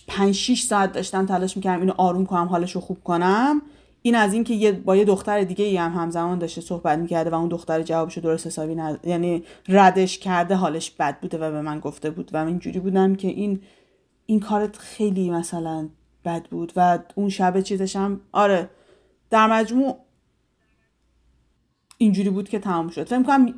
[0.08, 3.62] 5 6 ساعت داشتم تلاش می‌کردم اینو آروم کنم حالش رو خوب کنم.
[4.06, 7.34] این از اینکه یه با یه دختر دیگه ای هم همزمان داشته صحبت می‌کرده و
[7.34, 9.00] اون دختر جوابشو درست حسابی ند...
[9.04, 13.16] یعنی ردش کرده حالش بد بوده و به من گفته بود و من اینجوری بودم
[13.16, 13.62] که این
[14.26, 15.90] این کارت خیلی مثلا
[16.26, 18.70] بد بود و اون شب چیزش هم آره
[19.30, 19.98] در مجموع
[21.98, 23.04] اینجوری بود که تمام شد.
[23.04, 23.54] فکر کنم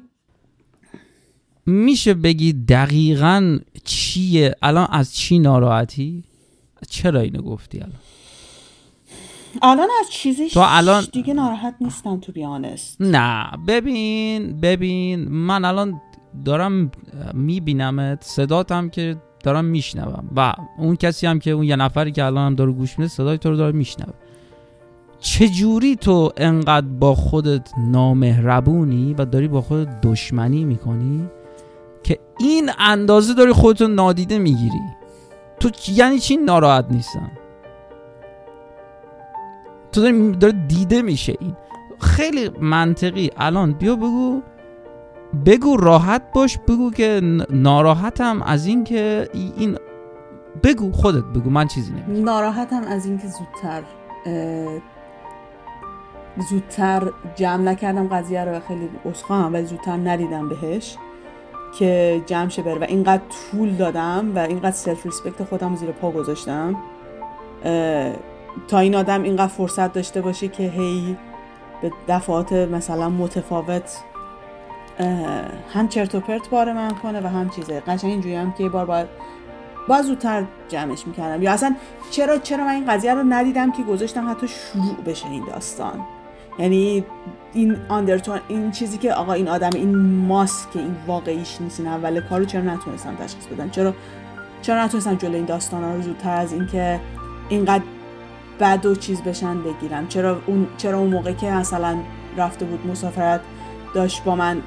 [1.65, 6.23] میشه بگی دقیقا چیه؟ الان از چی ناراحتی؟
[6.89, 8.04] چرا اینو گفتی الان؟
[9.61, 16.01] الان از چیزی تو الان دیگه ناراحت نیستم تو بیانست نه ببین ببین من الان
[16.45, 16.91] دارم
[17.33, 22.45] میبینمت صداتم که دارم میشنوم و اون کسی هم که اون یه نفری که الان
[22.45, 24.13] هم داره گوش میده صدای تو رو داره میشنوه.
[25.19, 31.29] چجوری تو انقدر با خودت نامهربونی و داری با خودت دشمنی می‌کنی
[32.03, 34.81] که این اندازه داری خودتو نادیده می‌گیری؟
[35.59, 37.31] تو یعنی چی ناراحت نیستم؟
[39.95, 41.37] تو داری, داره دیده میشه.
[41.39, 41.55] این
[41.99, 43.29] خیلی منطقی.
[43.37, 44.41] الان بیا بگو.
[45.45, 49.77] بگو راحت باش بگو که ناراحتم از این که این
[50.63, 53.83] بگو خودت بگو من چیزی نمیگم ناراحتم از اینکه زودتر
[56.49, 60.97] زودتر جمع نکردم قضیه رو خیلی اسخام ولی زودتر ندیدم بهش
[61.79, 62.79] که جمع شه بره.
[62.79, 66.75] و اینقدر طول دادم و اینقدر self respect خودم زیر پا گذاشتم.
[68.67, 71.17] تا این آدم اینقدر فرصت داشته باشه که هی
[71.81, 74.03] به دفعات مثلا متفاوت
[75.73, 77.79] هم چرت و پرت بار من کنه و هم چیزه.
[77.79, 79.07] قشنگ اینجوری هم که یه بار باید
[79.87, 81.43] باز زودتر جمعش می‌کردم.
[81.43, 81.75] یا اصلا
[82.11, 86.05] چرا چرا من این قضیه رو ندیدم که گذاشتم حتی شروع بشه این داستان؟
[86.59, 87.05] یعنی
[87.53, 92.21] این آندرتون این چیزی که آقا این آدم این ماسک این واقعیش نیست این اول
[92.21, 93.93] کارو چرا نتونستم تشخیص بدم؟ چرا
[94.61, 96.99] چرا نتونستم جلوی این داستان رو زودتر از اینکه
[97.49, 97.83] اینقدر
[98.59, 101.97] بد و چیز بشن بگیرم چرا اون چرا اون موقع که مثلا
[102.37, 103.41] رفته بود مسافرت
[103.93, 104.61] داشت با من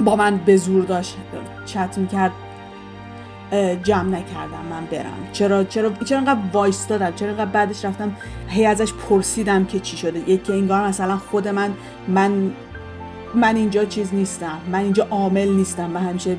[0.00, 1.16] با من به زور داشت
[1.64, 2.32] چت می‌کرد
[3.82, 5.28] جمع نکردم من برم.
[5.32, 8.16] چرا چرا چرا انقدر وایس دادم چرا انقدر بعدش رفتم؟
[8.48, 10.30] هی ازش پرسیدم که چی شده.
[10.30, 11.70] یکی انگار مثلا خود من
[12.08, 12.50] من
[13.34, 14.58] من اینجا چیز نیستم.
[14.72, 15.90] من اینجا عامل نیستم.
[15.90, 16.36] من همیشه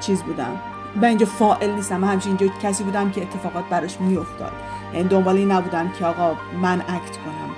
[0.00, 0.60] چیز بودم.
[0.96, 1.96] من اینجا فائل نیستم.
[1.96, 4.52] من همیشه اینجا کسی بودم که اتفاقات براش میافتاد.
[4.94, 7.50] یعنی دنبال این نبودم که آقا من اکت کنم.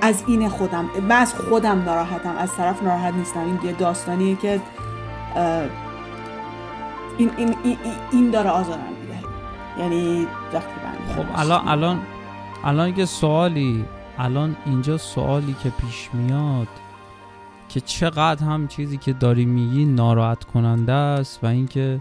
[0.00, 0.90] از این خودم.
[1.08, 2.36] من از خودم ناراحتم.
[2.38, 3.40] از طرف ناراحت نیستم.
[3.40, 4.60] این یه داستانیه که
[7.18, 7.76] این, این, این,
[8.12, 9.18] این داره آزارم میده.
[9.78, 10.68] یعنی وقتی
[11.16, 12.00] خب الان الان
[12.64, 13.84] الان یه سوالی.
[14.18, 16.68] الان اینجا سوالی که پیش میاد
[17.68, 22.00] که چقدر هم چیزی که داری میگی ناراحت کننده است و اینکه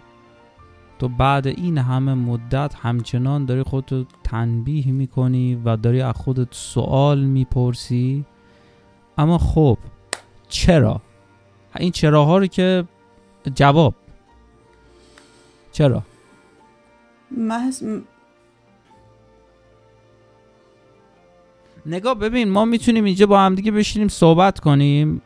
[1.03, 7.19] تو بعد این همه مدت همچنان داری خودتو تنبیه می‌کنی و داری از خودت سوال
[7.19, 8.25] می‌پرسی.
[9.17, 9.77] اما خب
[10.49, 11.01] چرا؟
[11.79, 12.83] این چراها رو که
[13.55, 13.93] جواب.
[15.71, 16.03] چرا؟
[17.31, 17.83] محض
[21.85, 25.21] نگاه ببین ما می‌تونیم اینجا با هم دیگه بشینیم صحبت کنیم.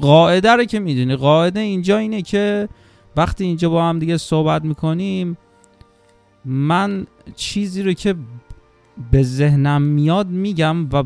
[0.00, 2.68] قاعده رو که می‌دونی قاعده اینجا اینه که
[3.16, 5.38] وقتی اینجا با هم دیگه صحبت می‌کنیم
[6.44, 7.06] من
[7.36, 8.14] چیزی رو که
[9.10, 11.04] به ذهنم میاد میگم و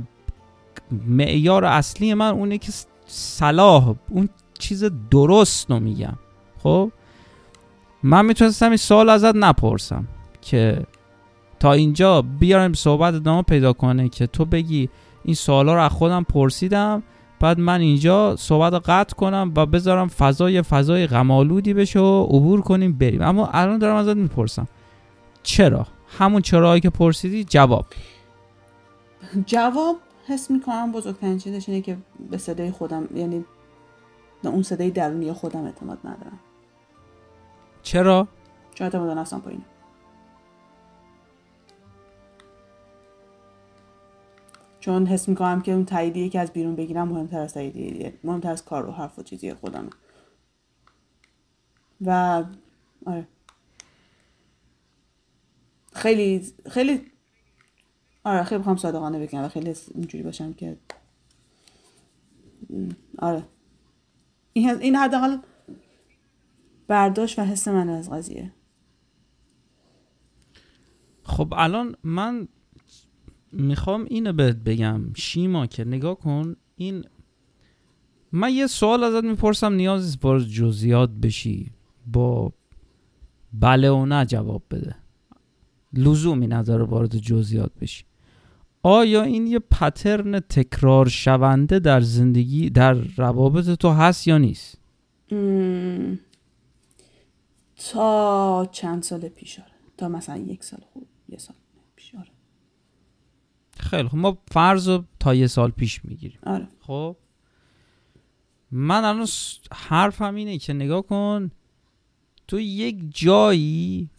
[1.07, 2.73] معیار اصلی من اونه که
[3.07, 4.29] صلاح اون
[4.59, 6.19] چیز درست رو میگم.
[6.63, 6.91] خب؟
[8.03, 10.09] من می‌تونستم این سوال ازت نپرسم
[10.43, 10.87] که
[11.61, 14.89] تا اینجا بیارم صحبت ادامه پیدا کنه که تو بگی
[15.25, 17.03] این سوالا رو از خودم پرسیدم
[17.41, 22.93] بعد من اینجا صحبت قطع کنم و بذارم فضای فضای غمالودی بشه و عبور کنیم
[22.93, 23.23] بریم.
[23.23, 24.69] اما الان دارم ازت می‌پرسم.
[25.43, 25.87] چرا؟
[26.19, 27.87] همون چرایی که پرسیدی جواب.
[29.47, 31.97] جواب حس می‌کنم بزرگترین چیزش اینه که
[32.31, 33.45] به صدای خودم یعنی
[34.43, 36.39] به اون صدای درونی خودم اعتماد ندارم.
[37.83, 38.29] چرا؟
[38.75, 39.65] چون اعتماد نفسم پایینه
[44.85, 48.65] چون حس می‌کنم که اون تاییدیه که از بیرون بگیرم مهمتر از تاییدیه مهمتر از
[48.65, 49.91] کار و حرف و چیزی خودمه.
[52.01, 52.45] و
[53.07, 53.29] آره.
[55.93, 57.01] خیلی خیلی
[58.25, 60.77] آره خیلی بخوام صادقانه بگم و خیلی اینجوری باشم که
[63.19, 63.45] آره.
[64.53, 65.39] این این حداقل
[66.89, 68.53] برداشت و حس من از قضیه.
[71.23, 72.49] خب الان من
[73.55, 77.05] می‌خوام اینو بهت بگم شیما که نگاه کن این
[78.33, 81.71] من یه سوال ازت می‌پرسم نیاز وارد جزئیات بشی.
[82.13, 82.53] با
[83.53, 84.97] بله و نه جواب بده.
[85.93, 88.05] لزومی نداره وارد جزئیات بشی.
[88.83, 94.79] آیا این یه پترن تکرار شونده در زندگی در روابط تو هست یا نیست؟
[97.77, 99.69] تا چند سال پیش آره.
[99.97, 101.57] تا مثلا یک سال خوب یه سال.
[103.85, 106.39] خیلی خب ما فرض رو تا یه سال پیش می‌گیریم.
[106.47, 106.69] آره.
[106.81, 107.17] خب؟
[108.71, 109.27] من الان
[109.73, 111.51] حرفم اینه که نگاه کن
[112.49, 114.11] تو یک جایی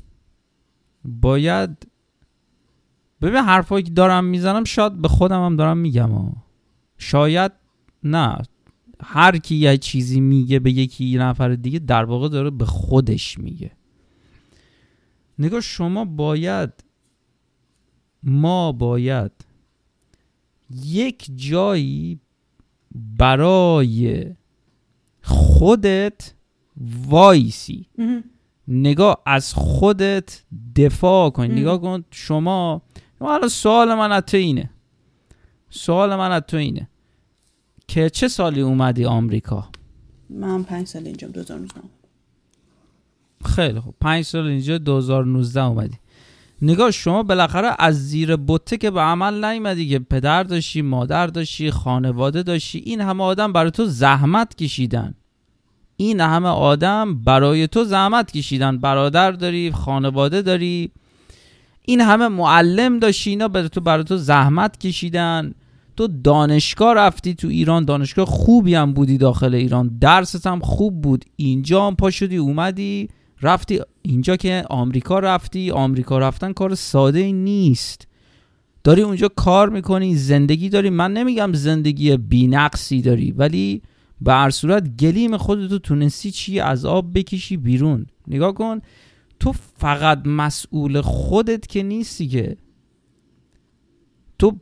[1.06, 1.88] باید
[3.22, 6.34] ببین حرفایی که دارم می‌زنم شاید به خودم هم دارم میگم ها.
[6.98, 7.52] شاید
[8.04, 8.38] نه.
[9.04, 13.38] هر کی یه چیزی میگه به یکی یه نفر دیگه در واقع داره به خودش
[13.38, 13.72] میگه.
[15.40, 16.72] نگاه شما باید
[18.24, 19.45] ما باید
[20.70, 22.20] یک جایی
[23.18, 24.26] برای
[25.22, 26.34] خودت
[27.08, 27.88] وایسی.
[28.68, 30.44] نگاه از خودت
[30.76, 32.82] دفاع کن نگاه کن شما
[33.20, 34.70] حالا سوال من از تو اینه.
[35.70, 36.90] سوال من از تو اینه.
[37.88, 39.70] که چه سالی اومدی آمریکا؟
[40.30, 41.82] من پنج سال اینجا 2019
[43.46, 43.96] خیلی خوب.
[44.02, 45.98] پنج سال اینجا 2019 اومدی.
[46.62, 51.72] نگاه شما بالاخره از زیر بوته که به عمل نیومدی که پدر داشتی مادر داشتی
[51.72, 55.14] خانواده داشتی این همه آدم برای تو زحمت کشیدن.
[55.98, 58.78] این همه آدم برای تو زحمت کشیدن.
[58.78, 60.92] برادر داری خانواده داری.
[61.82, 65.54] این همه معلم داشتی اینا برای تو برای تو زحمت کشیدن.
[65.98, 69.98] تو دانشگاه رفتی تو ایران دانشگاه خوبی هم بودی داخل ایران.
[70.02, 71.26] درست هم خوب بود.
[71.36, 73.10] اینجا هم پا شدی اومدی.
[73.46, 78.08] رفتی اینجا که آمریکا رفتی آمریکا رفتن کار ساده نیست.
[78.84, 80.90] داری اونجا کار می‌کنی زندگی داری.
[80.90, 83.82] من نمیگم زندگی بینقصی داری ولی
[84.22, 88.06] به هر صورت گلیم خودتو تونستی چی از آب بکشی بیرون.
[88.28, 88.82] نگاه کن
[89.40, 92.58] تو فقط مسئول خودت که نیستی که.
[94.40, 94.58] تو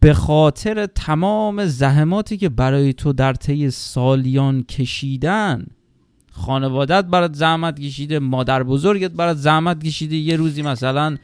[0.00, 5.66] به خاطر تمام زحماتی که برای تو در طی سالیان کشیدن
[6.40, 10.16] خانوادت برات زحمت کشیده مادر بزرگت برات زحمت کشیده.
[10.16, 11.16] یه روزی مثلا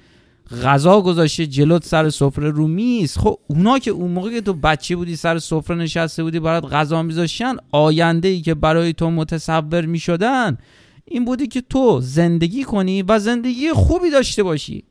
[0.62, 3.18] غذا گذاشته جلوت سر سفره رو میز.
[3.18, 7.02] خب اونا که اون موقع که تو بچه بودی سر سفره نشسته بودی برات غذا
[7.02, 10.58] میذاشتن آینده ای که برای تو متصور می‌شدن
[11.04, 14.84] این بودی که تو زندگی کنی و زندگی خوبی داشته باشی.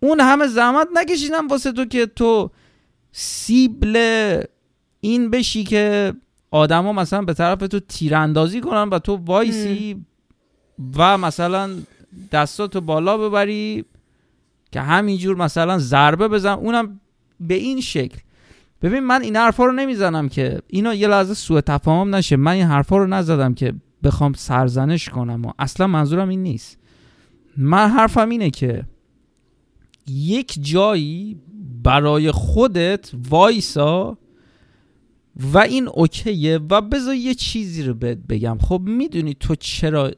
[0.00, 2.50] اون همه زحمت نکشیدن واسه تو که تو
[3.12, 3.96] سیبل
[5.00, 6.14] این بشی که
[6.52, 10.04] آدما مثلا به طرف تو تیراندازی کنن و تو وایسی
[10.96, 11.70] و مثلا
[12.32, 13.84] دستاتو بالا ببری
[14.72, 16.52] که همینجور مثلا ضربه بزن.
[16.52, 17.00] اونم
[17.40, 18.18] به این شکل.
[18.82, 22.36] ببین من این حرفا رو نمی‌زنم که اینا یه لحظه سوء تفاهم نشه.
[22.36, 23.74] من این حرفا رو نزدم که
[24.04, 26.78] بخوام سرزنش کنم و اصلا منظورم این نیست.
[27.56, 28.84] من حرفم اینه که
[30.08, 31.36] یک جایی
[31.82, 34.18] برای خودت وایسا
[35.36, 40.10] و این اوکیه و بذار یه چیزی رو بهت بگم خب می‌دونی تو چرا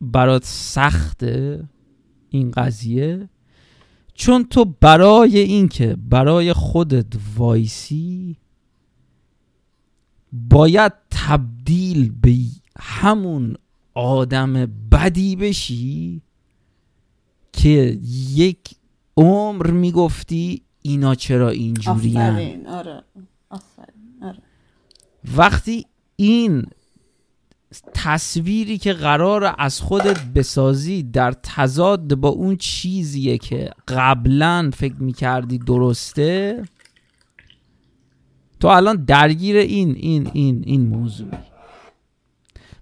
[0.00, 1.64] برات سخته
[2.28, 3.28] این قضیه
[4.14, 7.06] چون تو برای اینکه برای خودت
[7.36, 8.36] وایسی
[10.32, 12.36] باید تبدیل به
[12.78, 13.56] همون
[13.94, 16.22] آدم بدی بشی
[17.52, 17.98] که
[18.34, 18.70] یک
[19.16, 23.02] عمر می‌گفتی اینا چرا اینجوری آره.
[24.22, 24.42] آره.
[25.36, 26.66] وقتی این
[27.94, 35.58] تصویری که قرار از خودت بسازی در تضاد با اون چیزیه که قبلا فکر می‌کردی
[35.58, 36.62] درسته
[38.60, 41.28] تو الان درگیر این این این این موضوع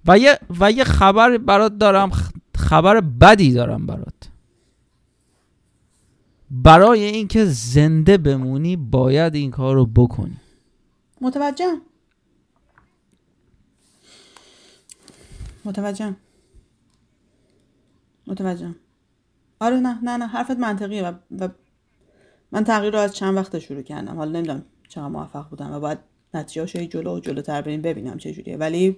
[0.06, 2.10] و یه, و یه خبر برات دارم
[2.56, 4.30] خبر بدی دارم برات.
[6.50, 10.36] برای اینکه زنده بمونی باید این کار رو بکنی.
[11.20, 11.80] متوجه
[15.64, 16.16] متوجه
[18.26, 18.74] متوجه
[19.60, 21.48] آره نه نه نه حرفت منطقیه و, و
[22.52, 24.16] من تغییر رو از چند وقت شروع کردم.
[24.16, 25.98] حالا نمی‌دونم چقدر موفق بودم و باید
[26.34, 28.56] نتیجه جلو و جلوتر بریم ببینم جوریه.
[28.56, 28.96] ولی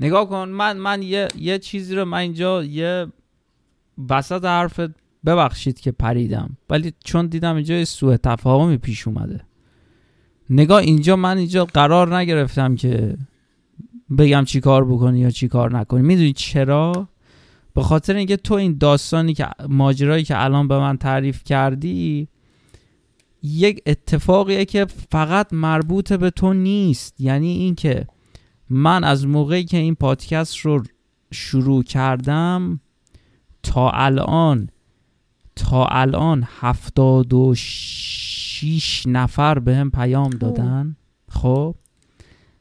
[0.00, 3.06] نگاه کن من من یه یه چیزی رو من اینجا یه
[4.10, 4.90] وسط حرفت
[5.26, 6.56] ببخشید که پریدم.
[6.70, 9.40] ولی چون دیدم اینجا سوء تفاهمی پیش اومده.
[10.50, 13.16] نگاه اینجا من اینجا قرار نگرفتم که
[14.18, 16.02] بگم چی کار بکنی یا چی کار نکنی.
[16.02, 17.08] می‌دونی چرا؟
[17.74, 22.28] به خاطر اینکه تو این داستانی که ماجرایی که الان به من تعریف کردی
[23.42, 27.20] یک اتفاقیه که فقط مربوط به تو نیست.
[27.20, 28.06] یعنی اینکه
[28.70, 30.82] من از موقعی که این پادکست رو
[31.32, 32.80] شروع کردم
[33.62, 34.68] تا الان
[35.56, 40.96] تا الان هفتاد و شیش نفر به هم پیام دادن.
[41.28, 41.74] خب؟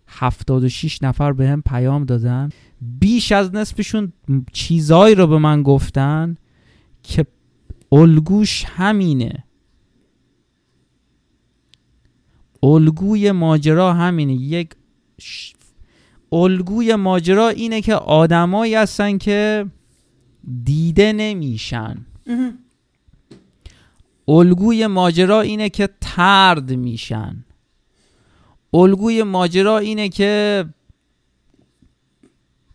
[0.07, 2.49] هفتاد و شیش نفر به هم پیام دادن.
[2.81, 4.13] بیش از نصفشون
[4.53, 6.37] چیزهایی رو به من گفتن
[7.03, 7.25] که
[7.91, 9.43] الگوش همینه.
[12.63, 14.33] الگوی ماجرا همینه.
[14.33, 14.69] یک
[16.31, 19.65] الگوی ماجرا اینه که آدمایی هستن که
[20.63, 22.05] دیده نمیشن.
[24.27, 27.43] الگوی ماجرا اینه که ترد میشن.
[28.77, 30.65] الگوی ماجرا اینه که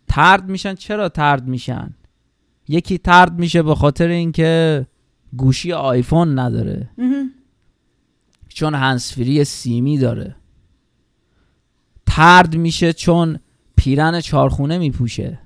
[0.07, 0.75] ترد میشن.
[0.75, 1.93] چرا ترد میشن؟
[2.67, 4.85] یکی ترد میشه به خاطر اینکه
[5.37, 6.89] گوشی آیفون نداره.
[8.49, 10.35] چون هنسفری سیمی داره.
[12.07, 13.39] ترد میشه چون
[13.77, 15.39] پیرن چارخونه میپوشه.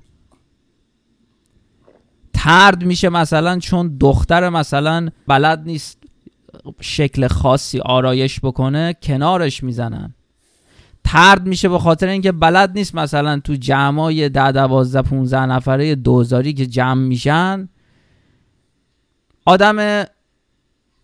[2.33, 6.03] ترد میشه مثلا چون دختر مثلا بلد نیست
[6.81, 10.13] شکل خاصی آرایش بکنه کنارش می‌زنن.
[11.07, 16.53] ترد میشه به خاطر اینکه بلد نیست مثلا تو جمعای ده دوازده پونزه نفره دوزاری
[16.53, 17.69] که جمع میشن
[19.45, 20.05] آدم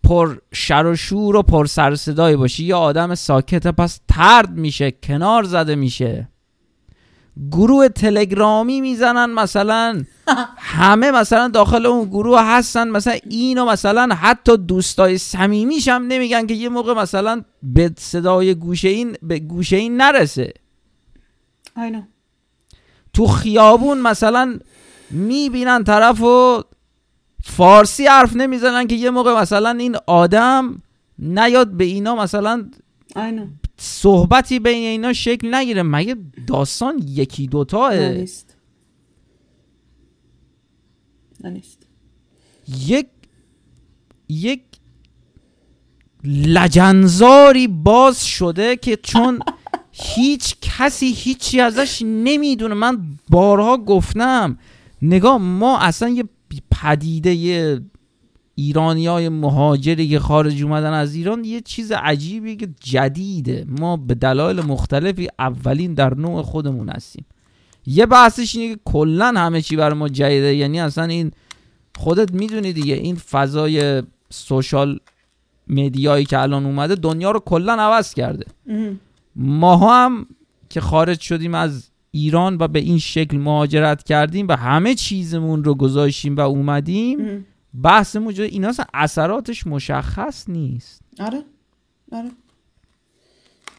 [0.02, 4.90] پر شر و شور و پر سر صدایی باشی یا آدم ساکته پس ترد میشه
[4.90, 6.28] کنار زده میشه.
[7.50, 10.04] گروه تلگرامی می‌زنن مثلا
[10.56, 16.54] همه مثلا داخل اون گروه هستن مثلا اینو مثلا حتی دوستای صمیمیش هم نمیگن که
[16.54, 20.52] یه موقع مثلا به صدای گوشه این به گوشه این نرسه.
[21.76, 22.02] اینو
[23.12, 24.58] تو خیابون مثلا
[25.10, 26.64] می‌بینن طرف و
[27.44, 30.82] فارسی حرف نمی‌زنن که یه موقع مثلا این آدم
[31.18, 32.70] نیاد به اینا مثلا
[33.16, 33.46] اینو
[33.76, 35.82] صحبتی بین اینا شکل نگیره.
[35.82, 38.56] مگه داستان یکی دوتاه نیست.
[41.44, 41.86] نیست.
[42.86, 43.06] یک
[44.28, 44.62] یک
[46.24, 49.38] لجنزاری باز شده که چون
[49.92, 52.74] هیچ کسی هیچی ازش نمی‌دونه.
[52.74, 54.58] من بارها گفتم
[55.02, 56.24] نگاه ما اصلا یه
[56.70, 57.80] پدیده یه
[58.54, 63.66] ایرانی های مهاجری که خارج اومدن از ایران یه چیز عجیبی که جدیده.
[63.68, 67.24] ما به دلایل مختلفی اولین در نوع خودمون هستیم.
[67.86, 70.54] یه بحثش اینه که کلا همه چی برای ما جدیده.
[70.54, 71.30] یعنی اصلا این
[71.96, 74.98] خودت می‌دونی دیگه این فضای سوشال
[75.68, 78.46] مدیایی که الان اومده دنیا رو کلا عوض کرده.
[79.36, 80.26] ما هم
[80.68, 85.74] که خارج شدیم از ایران و به این شکل مهاجرت کردیم و همه چیزمون رو
[85.74, 87.46] گذاشتیم و اومدیم
[87.82, 91.00] بحث موجود اینا اثراتش مشخص نیست.
[91.20, 91.42] آره
[92.12, 92.30] آره.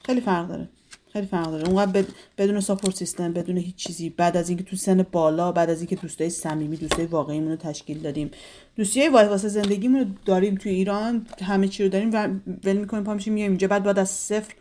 [0.05, 0.69] خیلی فرق داره
[1.13, 1.67] خیلی فرق داره.
[1.69, 2.05] اونقدر
[2.37, 5.95] بدون ساپورت سیستم بدون هیچ چیزی بعد از اینکه تو سن بالا بعد از اینکه
[5.95, 8.31] دوستای صمیمی دوستای واقعیمون رو تشکیل دادیم.
[8.75, 12.29] دوستی واسه زندگیمون رو داریم تو ایران همه چی رو داریم و
[12.63, 13.67] ول می‌کنیم پا میشیم میایم اینجا.
[13.67, 14.53] بعد بعد از صفر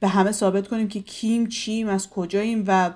[0.00, 2.90] به همه ثابت کنیم که کیم چیم از کجاییم و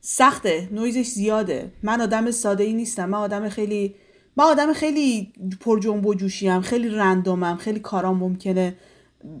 [0.00, 1.72] سخته نویزش زیاده.
[1.82, 3.08] من آدم ساده ای نیستم.
[3.08, 3.94] من آدم خیلی
[4.36, 8.76] من آدم خیلی پر جنب و جوشیم خیلی رندومم خیلی کارام ممکنه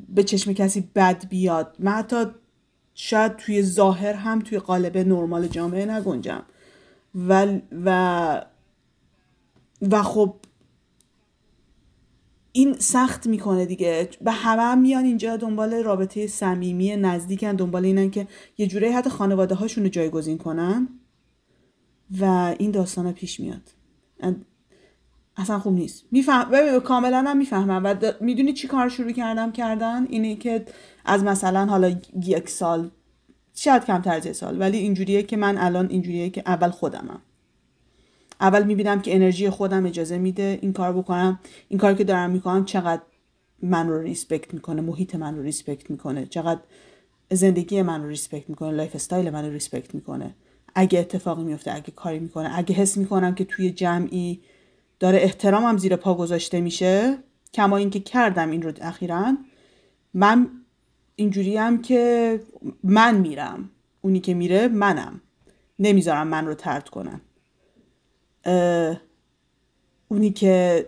[0.08, 1.76] به چشم کسی بد بیاد.
[1.78, 2.24] من حتی
[2.94, 6.42] شاید توی ظاهر هم توی قالب نرمال جامعه نگنجم.
[7.14, 8.40] و و
[9.90, 10.34] و خب
[12.52, 14.08] این سخت می‌کنه دیگه.
[14.20, 18.26] به همه هم میان اینجا دنبال رابطه صمیمی نزدیکن دنبال اینن که
[18.58, 20.88] یه جوره حتی خانواده هاشون رو جایگزین کنن
[22.20, 23.70] و این داستان پیش میاد.
[25.40, 26.04] اصلا خوب نیست.
[26.12, 27.82] میفهم ببین کاملا هم می‌فهمم.
[27.84, 30.64] و می‌دونی چی کار شروع کردم کردن؟ اینه که
[31.04, 32.90] از مثلا حالا یک سال
[33.54, 37.22] شاید کمتر از یک سال ولی اینجوریه که من الان اینجوریه که اول خودمم.
[38.40, 41.40] اول می‌بینم که انرژی خودم اجازه میده این کار بکنم.
[41.68, 43.02] این کار که دارم می‌کنم چقدر
[43.62, 46.26] من رو respect می‌کنه محیط من رو respect می‌کنه.
[46.26, 46.60] چقدر
[47.32, 50.34] زندگی من رو respect می‌کنه lifestyle من رو respect می‌کنه.
[50.74, 54.40] اگه اتفاقی میفته اگه کاری می‌کنه اگه حس می‌کنم که توی جمعی
[55.00, 57.18] داره احترامم زیر پا گذاشته میشه
[57.54, 59.36] کما اینکه کردم این رو اخیرا.
[60.14, 60.50] من
[61.16, 62.40] اینجوری هم که
[62.84, 63.70] من میرم.
[64.00, 65.20] اونی که میره منم.
[65.78, 67.20] نمی‌ذارم من رو ترد کنن.
[70.08, 70.86] اونی که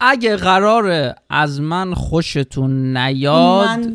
[0.00, 3.92] اگه قراره از من خوشتون نیاد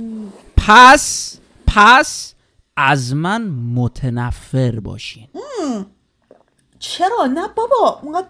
[0.58, 1.38] پس
[1.68, 2.34] پس
[2.78, 5.28] از من متنفر باشین.
[6.80, 8.28] چرا؟ نه بابا اونقدر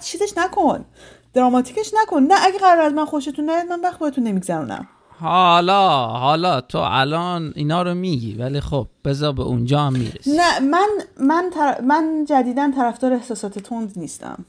[0.00, 0.84] چیزش نکن.
[1.32, 2.22] دراماتیکش نکن.
[2.22, 4.88] نه اگه قرار از من خوشتون نیاد من وقت بایدتون نمیگذرونم.
[5.20, 10.60] حالا حالا تو الان اینا رو میگی ولی خب بذار به اونجا هم می‌رسی نه
[10.60, 11.50] من من
[11.84, 14.44] من جدیدا طرفدار احساسات تند نیستم.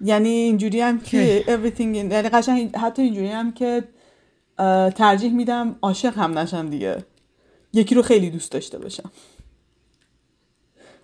[0.00, 3.84] یعنی اینجوری هم که everything یعنی قشنگ حتی اینجوری هم که
[4.90, 7.04] ترجیح میدم عاشق هم نشم دیگه.
[7.72, 9.10] یکی رو خیلی دوست داشته باشم.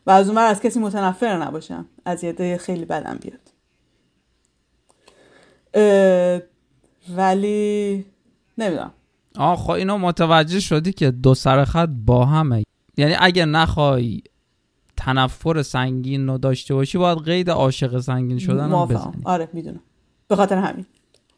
[0.07, 1.87] و از اون از کسی متنفر نباشم.
[2.05, 3.53] از یه خیلی بدم بیاد.
[7.17, 8.05] ولی
[8.59, 8.93] نمی‌دونم.
[9.39, 12.63] آه خب اینو متوجه شدی که دو سر خط با همه.
[12.97, 14.23] یعنی اگر نخوای
[14.97, 19.23] تنفر سنگین رو داشته باشی باید قید عاشق سنگین شدن رو بزنی.
[19.25, 19.81] آره می‌دونم.
[20.29, 20.87] به خاطر همین.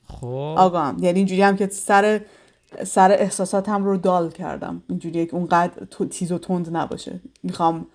[0.09, 0.55] خب.
[0.59, 2.21] آقا یعنی اینجوری هم که سر
[2.85, 4.83] سر احساساتم رو دال کردم.
[4.89, 7.21] اینجوری که اونقدر تیز و تند نباشه.
[7.43, 7.87] می‌خوام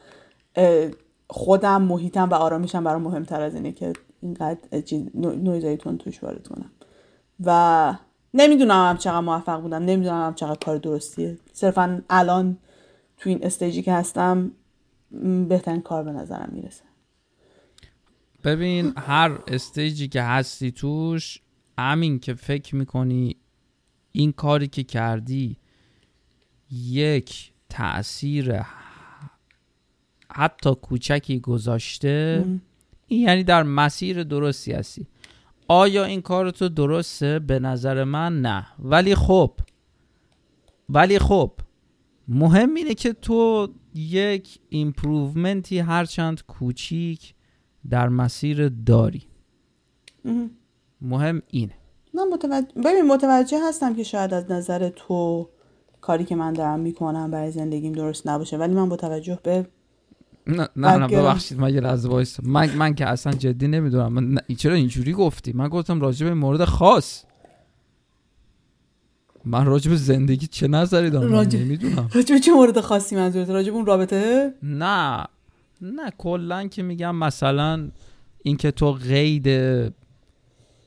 [1.30, 4.60] خودم محیطم و آرامشم برای مهمتر از اینه که اینقدر
[5.16, 6.72] نویزایی تند توش وارد کنم.
[7.46, 7.96] و
[8.34, 11.38] نمی‌دونم هم چقدر موفق بودم نمی‌دونم هم چقدر کار درستیه.
[11.54, 12.58] صرفا الان
[13.18, 14.52] تو این استیجی که هستم
[15.50, 16.84] بهترین کار به نظرم می‌رسه.
[18.44, 21.42] ببین هر استیجی که هستی توش
[21.78, 23.36] همین که فکر می‌کنی
[24.12, 25.58] این کاری که کردی
[26.72, 28.62] یک تاثیر
[30.32, 32.46] حتی کوچکی گذاشته
[33.08, 35.08] این یعنی در مسیر درستی هستی.
[35.68, 38.68] آیا این کار تو درسته؟ به نظر من نه.
[38.80, 39.52] ولی خب
[40.90, 41.52] ولی خب
[42.28, 47.34] مهم اینه که تو یک improvement ی هرچند کوچیک
[47.90, 49.24] در مسیر داری.
[51.02, 51.74] مهم اینه.
[52.14, 55.50] من متوجه ببین متوجه هستم که شاید از نظر تو
[56.02, 59.68] کاری که من دارم می‌کنم برای زندگیم درست نباشه ولی من با توجه به
[60.48, 64.14] نه نه, نه ببخشید من یه لحظه وایس من, من که اصلا جدی نمی‌دونم.
[64.14, 67.24] من چرا اینجوری گفتی؟ من گفتم راجع به مورد خاص.
[69.46, 71.60] من راجع به زندگی چه نظری دارم راجع...
[71.60, 72.10] نمی‌دونم.
[72.14, 75.26] راجع به چه مورد خاصی منظورت؟ راجع به اون رابطه؟ نه
[75.82, 77.90] نه کلا که میگم مثلا
[78.44, 79.48] اینکه تو قید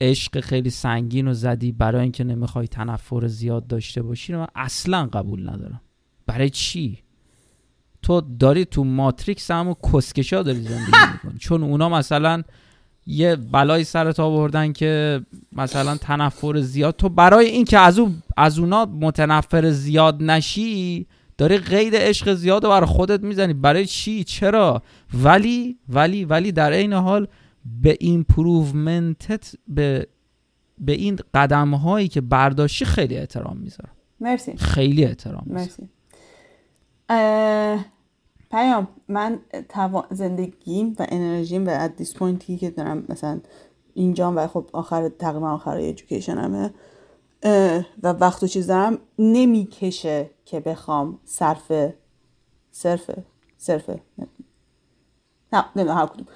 [0.00, 5.48] عشق خیلی سنگین و زدی برای اینکه نمی‌خوای تنفر زیاد داشته باشی من اصلا قبول
[5.48, 5.80] ندارم.
[6.26, 6.98] برای چی؟
[8.03, 11.38] تو داری تو ماتریکس همون کسکشا داری زندگی می‌کنی.
[11.38, 12.42] چون اونا مثلا
[13.07, 15.20] یه بلای سرت آوردن که
[15.53, 16.96] مثلا تنفر زیاد.
[16.96, 21.07] تو برای اینکه از اون از اونا متنفر زیاد نشی
[21.38, 23.53] داری قید عشق زیاد رو برای خودت می‌زنی.
[23.55, 24.82] برای چی؟ چرا؟
[25.14, 27.28] ولی ولی ولی در این حال
[27.82, 30.07] به improvement ت به
[30.78, 33.92] به این قدم هایی که برداشتی خیلی احترام می‌ذارم.
[34.20, 34.57] مرسی.
[34.57, 35.88] خیلی احترام مرسی.
[38.53, 39.40] پیام من
[40.11, 43.40] زندگیم و انرژیم و at this point ی که دارم مثلا
[43.94, 46.74] اینجا و خب آخر تقریبا آخر education مه
[48.03, 51.72] و وقت و چیز دارم نمی‌کشه که بخوام صرف
[52.70, 53.11] صرف
[53.59, 53.90] صرف
[55.53, 56.26] نه نمی‌دونم هر کدوم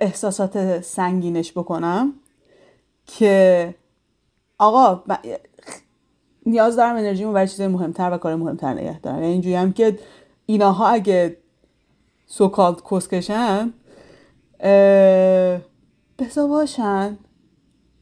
[0.00, 2.12] احساسات سنگینش بکنم
[3.06, 3.74] که
[4.58, 5.02] آقا
[6.46, 9.16] نیاز دارم انرژیمو برای چیزای مهمتر و کار مهمتر نگه دارم.
[9.16, 9.98] یعنی اینجوری هم که
[10.46, 11.36] ایناها اگه
[12.26, 13.72] so-called کسکشن
[16.18, 17.18] بسا باشن.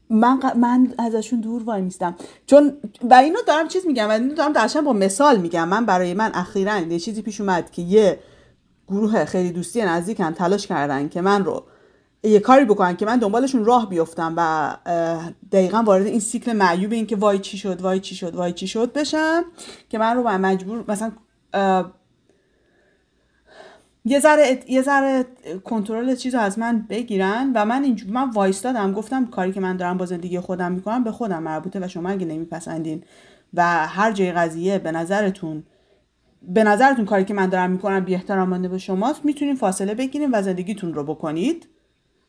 [0.09, 2.15] من, من ازشون دور وای میستم.
[2.45, 2.77] چون
[3.09, 5.67] و اینو دارم چیز میگم و اینو دارم درشن با مثال میگم.
[5.67, 8.19] من برای من اخیرا یه چیزی پیش اومد که یه
[8.87, 11.63] گروه خیلی دوستی نزدیکن تلاش کردن که من رو
[12.23, 14.77] یه کاری بکنن که من دنبالشون راه بیفتم و
[15.51, 18.67] دقیقا وارد این سیکل معیوب این که وای چی شد وای چی شد وای چی
[18.67, 19.43] شد بشم
[19.89, 21.11] که من رو مجبور مثلا
[24.05, 25.25] یه ذره یه ذره
[25.63, 29.97] کنترل چیز از من بگیرن و من اینجور من وایستادم گفتم کاری که من دارم
[29.97, 33.03] با زندگی خودم می‌کنم به خودم مربوطه و شما اگه نمیپسندین.
[33.53, 35.63] و هر جای قضیه به نظرتون
[36.41, 40.41] به نظرتون کاری که من دارم می‌کنم بی احترامانه به شماست می‌تونین فاصله بگیریم و
[40.41, 41.67] زندگیتون رو بکنید.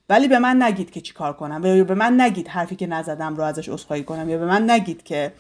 [0.09, 3.43] ولی به من نگید که چیکار کنم یا به من نگید حرفی که نزدم رو
[3.43, 5.33] ازش عذرخواهی کنم یا به من نگید که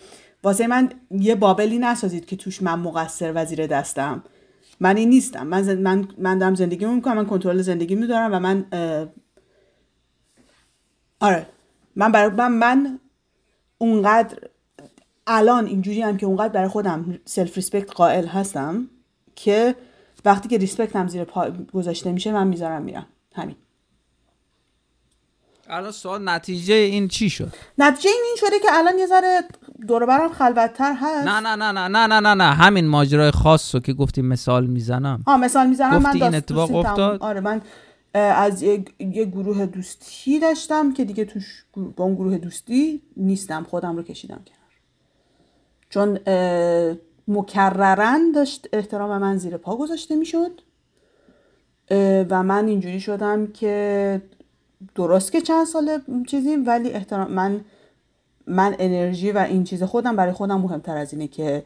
[0.44, 4.22] واسه من یه بابلی نسازید که توش من مقصر وزیر دستم.
[4.80, 5.46] من این نیستم.
[5.46, 8.64] من, من, من دارم زندگی می‌کنم من کنترل زندگی میدارم و من
[11.20, 11.46] آره.
[11.96, 13.00] من برای من, من
[13.78, 14.38] اونقدر
[15.26, 18.88] الان اینجوری هم که اونقدر برای خودم self respect قائل هستم
[19.36, 19.74] که
[20.24, 23.06] وقتی که respect م زیر پا گذاشته میشه من می‌ذارم میرم.
[23.34, 23.56] همین.
[25.70, 29.40] الان سوال نتیجه این چی شد؟ نتیجه این این شده که الان یه ذره
[29.88, 31.26] دوربرم خلوتتر هست.
[31.28, 32.54] نه نه نه نه نه نه نه, نه.
[32.54, 35.22] همین ماجرای خاص رو که گفتی مثال می‌زنم.
[35.26, 36.02] آه مثال می‌زنم.
[36.02, 37.62] من این اتفاق افتاد؟ آره من
[38.14, 41.64] از یه،, یه گروه دوستی داشتم که دیگه توش
[41.96, 43.64] با اون گروه دوستی نیستم.
[43.64, 44.72] خودم رو کشیدم کنار.
[45.90, 46.18] چون
[47.28, 50.60] مکررن داشت احترام من زیر پا گذاشته می‌شد.
[52.30, 54.22] و من اینجوری شدم که
[54.94, 57.60] درست که چند سال چیزیم ولی احترام من
[58.46, 61.64] من انرژی و این چیز خودم برای خودم مهمتر از اینه که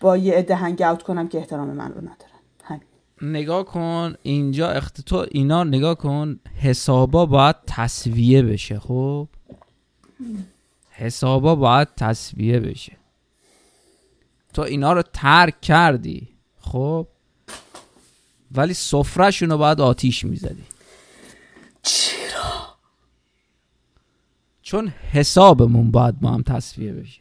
[0.00, 2.38] با یه عده هنگ اوت کنم که احترام من رو ندارن.
[2.64, 2.82] همین.
[3.22, 5.00] نگاه کن اینجا اخت...
[5.00, 9.28] تو اینا نگاه کن حسابا باید تصویه بشه خب؟
[10.90, 12.96] حسابا باید تصویه بشه.
[14.54, 16.28] تو اینا رو ترک کردی
[16.60, 17.06] خب؟
[18.52, 20.64] ولی سفرهشون رو باید آتیش می‌زدی.
[21.88, 22.76] چرا؟
[24.62, 27.20] چون حسابمون باید با هم تصفیه بشه.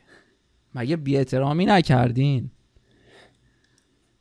[0.76, 2.52] مگه بی احترامی نکردین؟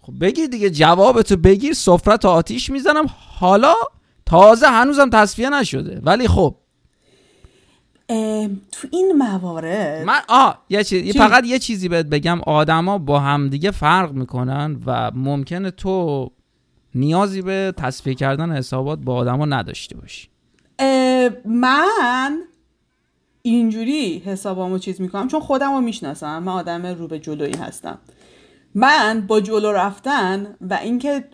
[0.01, 3.07] خب بگیر دیگه جوابتو بگیر سفرت آتیش می‌زنم.
[3.39, 3.75] حالا
[4.27, 6.01] تازه هنوزم تصفیه نشده.
[6.05, 6.57] ولی خب.
[8.73, 12.41] تو این موارد من آه یه چیز فقط یه چیزی بهت بگم.
[12.41, 16.31] آدما با همدیگه فرق می‌کنن و ممکنه تو
[16.95, 20.29] نیازی به تصفیه کردن حسابات با آدما نداشته باشی.
[21.45, 22.39] من
[23.43, 27.99] اینجوری حسابامو چیز می‌کنم چون خودم رو می‌شناسم من آدم رو به جلویی هستم.
[28.75, 31.25] من با جلو رفتن و اینکه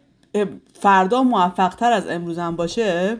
[0.81, 3.17] فردا موفق تر از امروزم باشه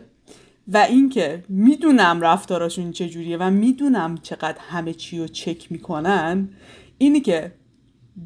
[0.67, 6.49] و اینکه می‌دونم رفتاراشون چجوریه و می‌دونم چقدر همه چی رو چک می‌کنن
[6.97, 7.53] اینی که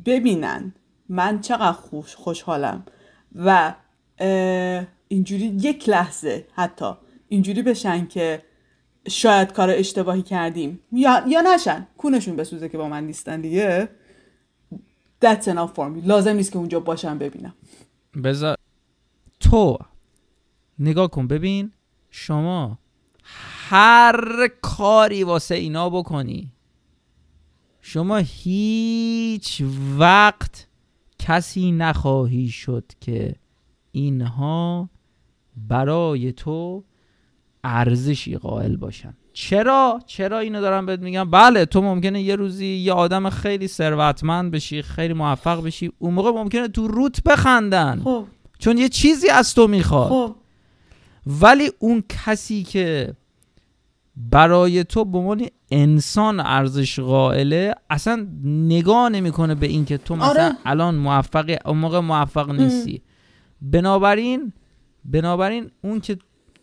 [0.05, 0.73] ببینن
[1.09, 2.85] من چقدر خوش خوشحالم
[3.35, 3.73] و
[5.07, 6.91] اینجوری یک لحظه حتی
[7.29, 8.43] اینجوری بشن که
[9.07, 10.79] شاید کار اشتباهی کردیم.
[10.91, 11.87] یا, یا نشن.
[11.97, 13.89] کونشون بسوزه که با من نیستن دیگه.
[15.25, 16.05] That's enough for me.
[16.05, 17.53] لازم نیست که اونجا باشم ببینم.
[18.23, 18.55] بذار
[19.39, 19.77] تو
[20.79, 21.27] نگاه کن.
[21.27, 21.71] ببین
[22.09, 22.79] شما
[23.69, 26.51] هر کاری واسه اینا بکنی
[27.81, 29.63] شما هیچ
[29.97, 30.67] وقت
[31.19, 33.35] کسی نخواهی شد که
[33.91, 34.89] اینها
[35.67, 36.83] برای تو
[37.67, 39.13] ارزشی قائل باشن.
[39.33, 44.51] چرا؟ چرا اینو دارم بهت میگم؟ بله تو ممکنه یه روزی یه آدم خیلی ثروتمند
[44.51, 48.01] بشی خیلی موفق بشی اون موقع ممکنه تو روت بخندن.
[48.03, 48.25] خب.
[48.59, 50.09] چون یه چیزی از تو می‌خواد.
[50.09, 50.35] خب.
[51.41, 53.13] ولی اون کسی که
[54.15, 60.57] برای تو به عنوان انسان ارزش قائله اصلا نگاه نمی‌کنه به اینکه تو مثلا آره.
[60.65, 63.01] الان موفقی اون موقع موفق نیستی.
[63.61, 64.53] بنابراین
[65.05, 66.17] بنابراین اون که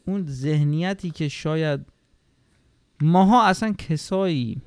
[0.07, 1.81] اون ذهنیتی که شاید
[3.01, 4.63] ماها اصلا کسایی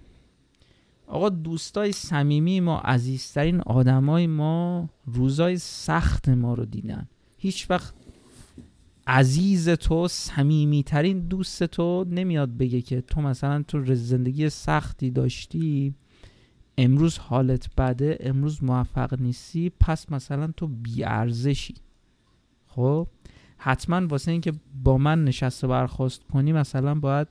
[1.07, 7.07] آقا دوستای صمیمی ما عزیزترین آدمای ما روزای سخت ما رو دیدن.
[7.38, 7.93] هیچ وقت
[9.07, 15.93] عزیز تو صمیمیترین دوست تو نمیاد بگه که تو مثلا تو زندگی سختی داشتی
[16.77, 21.75] امروز حالت بده امروز موفق نیستی پس مثلا تو بیارزشی.
[22.67, 23.07] خب؟
[23.58, 24.53] حتما واسه اینکه
[24.84, 27.28] با من نشست و برخواست کنی مثلا باید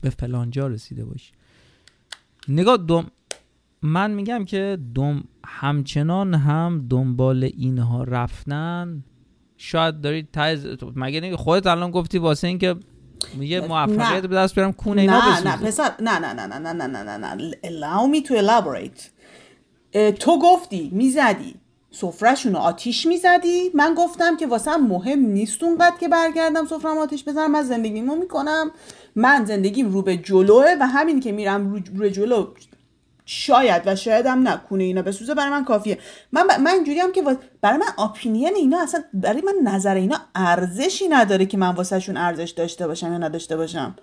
[0.00, 1.32] به فلانجا رسیده باشی.
[2.48, 3.06] نگاه دوم
[3.82, 9.04] من میگم که دوم همچنان هم دنبال اینها رفتن.
[9.56, 12.76] شاید داری تایز مگه نگه خودت الان گفتی واسه اینکه
[13.40, 16.72] یه موفقیت به دست بیارم کونه اینا نه نه پسر نه نه نه نه نه
[16.72, 17.50] نه نه نه نه.
[17.52, 19.02] Allow me to elaborate.
[20.20, 21.54] تو گفتی می‌زدی.
[21.94, 27.50] سفرهشون آتیش می‌زدی؟ من گفتم که واسه مهم نیست اونقدر که برگردم سفرم آتیش بزنم
[27.50, 28.70] من زندگیمو می‌کنم.
[29.16, 32.46] من زندگیم رو به جلوه و همین که میرم رو, رو جلو
[33.26, 35.98] شاید و شاید هم نکنه اینا بسوزه برای من کافیه.
[36.32, 37.22] من من اینجوری هم که
[37.60, 42.50] برای من اپینین اینا اصلا برای من نظر اینا ارزشی نداره که من واسهشون ارزش
[42.50, 43.96] داشته باشم یا نداشته باشم.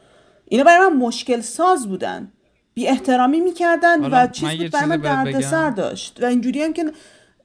[0.47, 2.31] اینا برای من مشکل ساز بودن.
[2.73, 6.23] بی احترامی می‌کردن و چیز بود برای من دردسر داشت.
[6.23, 6.91] و اینجوری هم که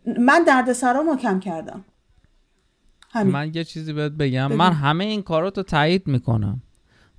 [0.07, 1.85] من درد سرامو کم کردم.
[3.11, 3.33] همین.
[3.33, 4.53] من یه چیزی بهت بگم.
[4.53, 6.63] من همه این کاراتو تایید می‌کنم.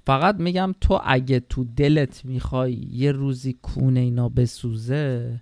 [0.05, 5.41] فقط میگم تو اگه تو دلت می‌خوای یه روزی کونه اینا بسوزه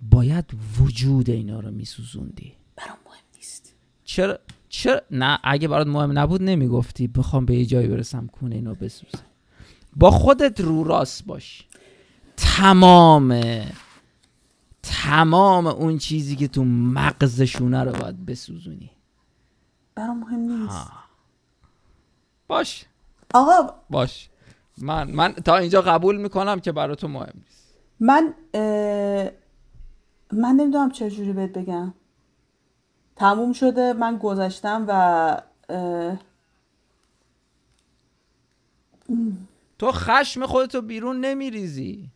[0.00, 0.44] باید
[0.80, 2.52] وجود اینا رو میسوزوندی.
[2.76, 3.74] برام مهم نیست.
[4.04, 4.38] چرا؟
[4.68, 9.24] چرا؟ نه اگه برات مهم نبود نمی‌گفتی بخوام به یه جایی برسم کونه اینا بسوزه.
[9.96, 11.66] با خودت رو راست باش.
[12.36, 13.42] تمام
[14.90, 18.90] تمام اون چیزی که تو مغزشونه رو باید بسوزونی.
[19.94, 20.86] برام مهم نیست.
[22.48, 22.84] باش.
[23.34, 24.30] آقا باش.
[24.78, 27.74] من من تا اینجا قبول می‌کنم که برای تو مهم نیست.
[28.00, 28.34] من
[30.32, 31.94] من نمی‌دونم چه جوری بهت بگم.
[33.16, 35.42] تموم شده من گذشتم و
[39.78, 42.10] تو خشم خودتو بیرون نمیریزی.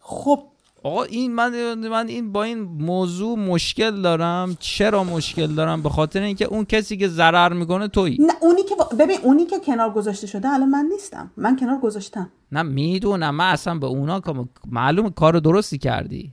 [0.00, 0.46] خب
[0.82, 4.56] آقا این من من این با این موضوع مشکل دارم.
[4.60, 8.18] چرا مشکل دارم؟ به خاطر اینکه اون کسی که ضرر می‌کنه تویی.
[8.20, 11.30] نه اونی که ببین اونی که کنار گذاشته شده الان من نیستم.
[11.36, 12.30] من کنار گذاشتم.
[12.52, 13.34] نه می‌دونم.
[13.34, 14.22] من اصلا به اونا
[14.70, 16.32] معلوم کار درستی کردی.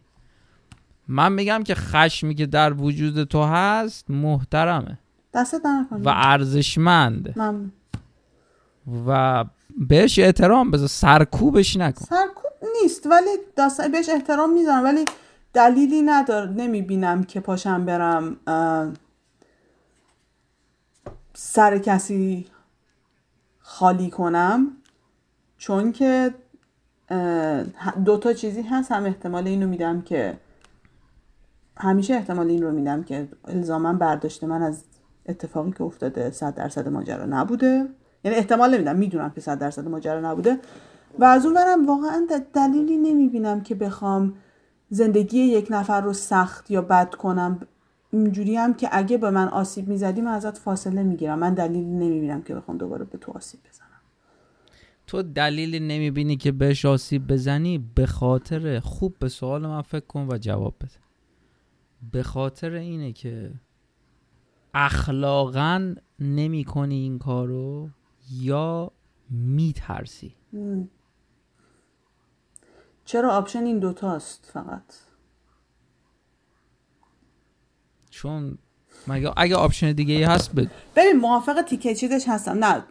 [1.07, 4.99] من میگم که خشمی که در وجود تو هست محترمه.
[5.33, 7.35] دست و ارزشمند.
[9.07, 9.45] و
[9.77, 10.87] بهش احترام بذار.
[10.87, 12.05] سرکوبش نکن.
[12.05, 12.44] سرکوب
[12.81, 15.05] نیست ولی داستان بهش احترام می‌ذارم ولی
[15.53, 18.37] دلیلی نداره نمی‌بینم که پاشم برم
[21.33, 22.47] سر کسی
[23.59, 24.77] خالی کنم
[25.57, 26.33] چون که
[28.05, 30.37] دوتا چیزی هست هم احتمال اینو میدم که
[31.77, 34.83] همیشه احتمال این رو میدم که الزاما برداشت من از
[35.25, 37.89] اتفاقی که افتاده صد درصد ماجرا نبوده.
[38.23, 40.59] یعنی احتمال نمیدم می‌دونم که صد درصد ماجرا نبوده.
[41.19, 44.33] و از اون برم واقعا دلیلی نمی‌بینم که بخوام
[44.89, 47.59] زندگی یک نفر رو سخت یا بد کنم.
[48.11, 51.39] اینجوری هم که اگه به من آسیب می‌زدی من ازت فاصله می‌گیرم.
[51.39, 53.85] من دلیلی نمی‌بینم که بخوام دوباره به تو آسیب بزنم.
[55.07, 60.27] تو دلیلی نمی‌بینی که بهش آسیب بزنی؟ به خاطر خوب به سوال من فکر کن
[60.29, 61.05] و جواب بده.
[62.11, 63.51] به خاطر اینه که
[64.73, 67.89] اخلاقا نمی کنی این کارو
[68.41, 68.91] یا
[69.29, 70.35] میترسی؟
[73.05, 74.83] چرا آپشن این دوتاست فقط؟
[78.09, 78.57] چون
[79.07, 82.63] مگه اگه option دیگه ای هست بگو ببین موافق تیکه چیزش هستم.
[82.63, 82.83] نه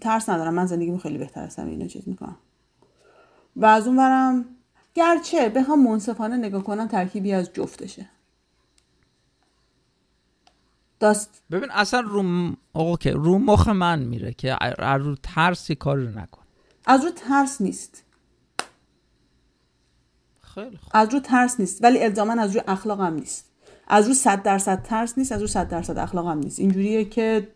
[0.00, 0.54] ترس ندارم.
[0.54, 2.36] من زندگیمو خیلی بهتر هستم اینو چیز می‌کنم.
[3.56, 4.44] و از اون برم
[4.94, 8.08] گرچه بخوام منصفانه نگاه کنم ترکیبی از جفتشه.
[11.00, 16.08] داست ببین اصلا رو okay رو مخ من میره که از رو ترسی کار رو
[16.08, 16.42] نکن.
[16.86, 18.04] از رو ترس نیست.
[20.64, 20.78] خیلی.
[20.92, 23.52] از رو ترس نیست ولی الزاما از رو اخلاق هم نیست.
[23.88, 26.58] از رو صد درصد ترس نیست از رو صد درصد اخلاق هم نیست.
[26.58, 27.48] اینجوریه که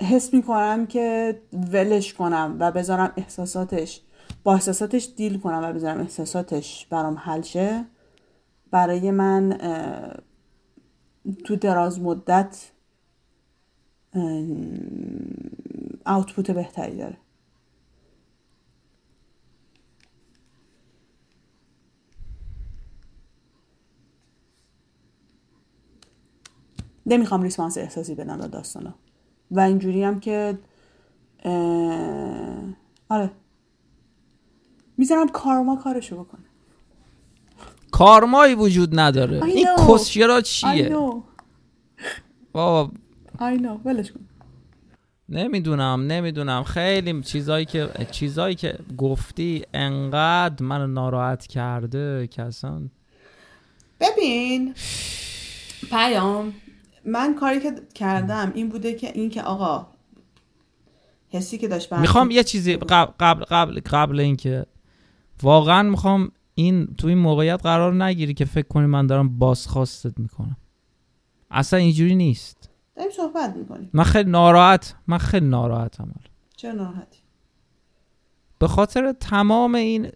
[0.00, 1.40] حس می‌کنم که
[1.72, 4.00] ولش کنم و بذارم احساساتش
[4.44, 7.84] با احساساتش دیل کنم و بذارم احساساتش برام حل شه.
[8.70, 9.58] برای من
[11.44, 12.70] تو دراز مدت
[16.06, 17.16] آوتپوت بهتری داره.
[27.06, 28.94] نمی‌خوام ریسپانس احساسی بدم به داستانا.
[29.50, 30.58] و اینجوری هم که
[33.08, 33.30] آره.
[34.98, 36.44] می‌ذارم کارما کارشو بکنه.
[37.90, 39.44] کارمایی وجود نداره.
[39.44, 40.96] این کسیرا چیه؟
[42.52, 42.92] بابا.
[43.84, 44.20] ولش کن.
[45.28, 46.62] نمی‌دونم نمی‌دونم.
[46.62, 52.88] خیلی چیزایی که چیزایی که گفتی انقدر من ناراحت کرده که اصلا.
[54.00, 54.74] ببین.
[55.90, 56.54] پیام.
[57.06, 59.86] من کاری که کردم این بوده که این که آقا
[61.28, 64.66] حسی که داشت می‌خوام یه چیزی قبل قبل قبل, قبل اینکه
[65.42, 70.56] واقعا می‌خوام این تو این موقعیت قرار نگیری که فکر کنی من دارم بازخواستت می‌کنم.
[71.50, 72.70] اصلا اینجوری نیست.
[72.96, 73.90] داریم صحبت می‌کنیم.
[73.92, 76.14] من خیلی ناراحت من خیلی ناراحتم
[76.56, 77.18] چرا ناراحتی؟
[78.58, 80.10] به خاطر تمام این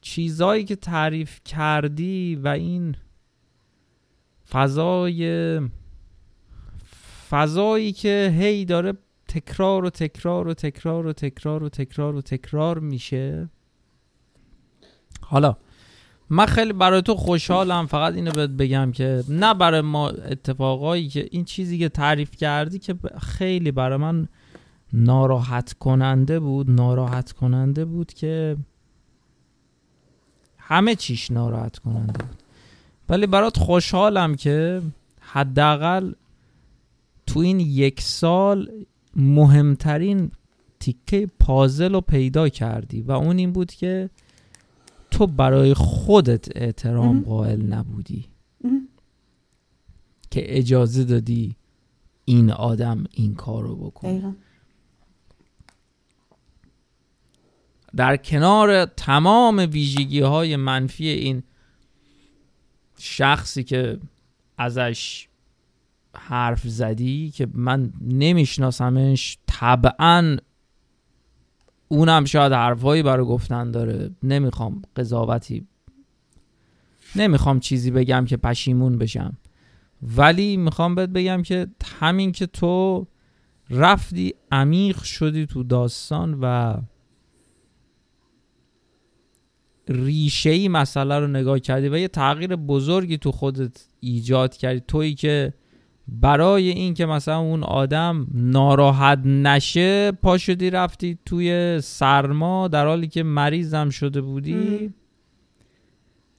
[0.00, 2.96] چیزایی که تعریف کردی و این
[4.50, 5.60] فضای
[7.30, 8.92] فضایی که هی داره
[9.28, 13.48] تکرار و تکرار و تکرار و تکرار و تکرار و تکرار میشه.
[15.20, 15.56] حالا
[16.30, 21.28] من خیلی برای تو خوشحالم فقط اینو بهت بگم که نه برای ما اتفاقایی که
[21.30, 24.28] این چیزی که تعریف کردی که خیلی برای من
[24.92, 28.56] ناراحت کننده بود ناراحت کننده بود که
[30.58, 32.42] همه چیش ناراحت کننده بود.
[33.08, 34.82] ولی برات خوشحالم که
[35.20, 36.12] حداقل
[37.28, 38.70] تو این یک سال
[39.16, 40.30] مهمترین
[40.80, 44.10] تیکه پازل رو پیدا کردی و اون این بود که
[45.10, 48.24] تو برای خودت احترام قائل نبودی.
[50.30, 51.56] که اجازه دادی
[52.24, 54.36] این آدم این کار رو بکنه.
[57.96, 61.42] در کنار تمام ویژگی های منفی این
[62.98, 63.98] شخصی که
[64.58, 65.28] ازش
[66.18, 70.36] حرف زدی که من نمیشناسمش طبعا
[71.88, 74.10] اونم شاید حرفهایی برای گفتن داره.
[74.22, 75.66] نمی‌خوام قضاوتی
[77.16, 79.36] نمی‌خوام چیزی بگم که پشیمون بشم.
[80.16, 81.66] ولی می‌خوام بهت بگم که
[82.00, 83.06] همین که تو
[83.70, 86.76] رفتی عمیق شدی تو داستان و
[89.88, 94.80] ریشه ای مسئله رو نگاه کردی و یه تغییر بزرگی تو خودت ایجاد کردی.
[94.88, 95.54] تویی که
[96.08, 103.22] برای اینکه مثلا اون آدم ناراحت نشه پا شدی رفتی توی سرما در حالی که
[103.22, 104.90] مریضم شده بودی.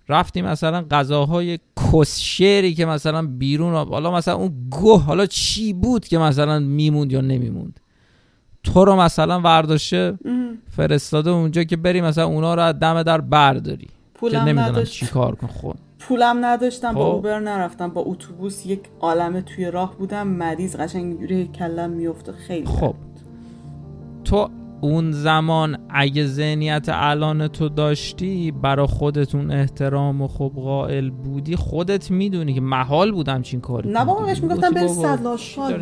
[0.09, 1.59] رفتی مثلا غذاهای
[1.93, 7.22] کسشری که مثلا بیرون حالا مثلا اون گوه حالا چی بود که مثلا میموند یا
[7.22, 7.80] نمیموند؟
[8.63, 10.20] تو رو مثلا ورداشه
[10.70, 13.88] فرستاده اونجا که بری مثلا اونا رو از دم در برداری.
[14.13, 14.93] پولم که نداشت.
[14.93, 17.16] چی کار کن خود پولم نداشتم با خب.
[17.16, 17.88] اوبر نرفتم.
[17.88, 20.28] با اتوبوس یک عالمه توی راه بودم.
[20.28, 22.95] مریض قشنگ اینجوری کلم میفته خیلی خب.
[24.24, 24.50] تو
[24.82, 32.12] اون زمان اگه ذهنیت الان تو داشتی برا خودتون احترام و خب قائل بودی خودت
[32.12, 34.26] می‌دونی که محال بودم چین کاری نه بابا.
[34.26, 35.20] بهش می‌گفتم بری صد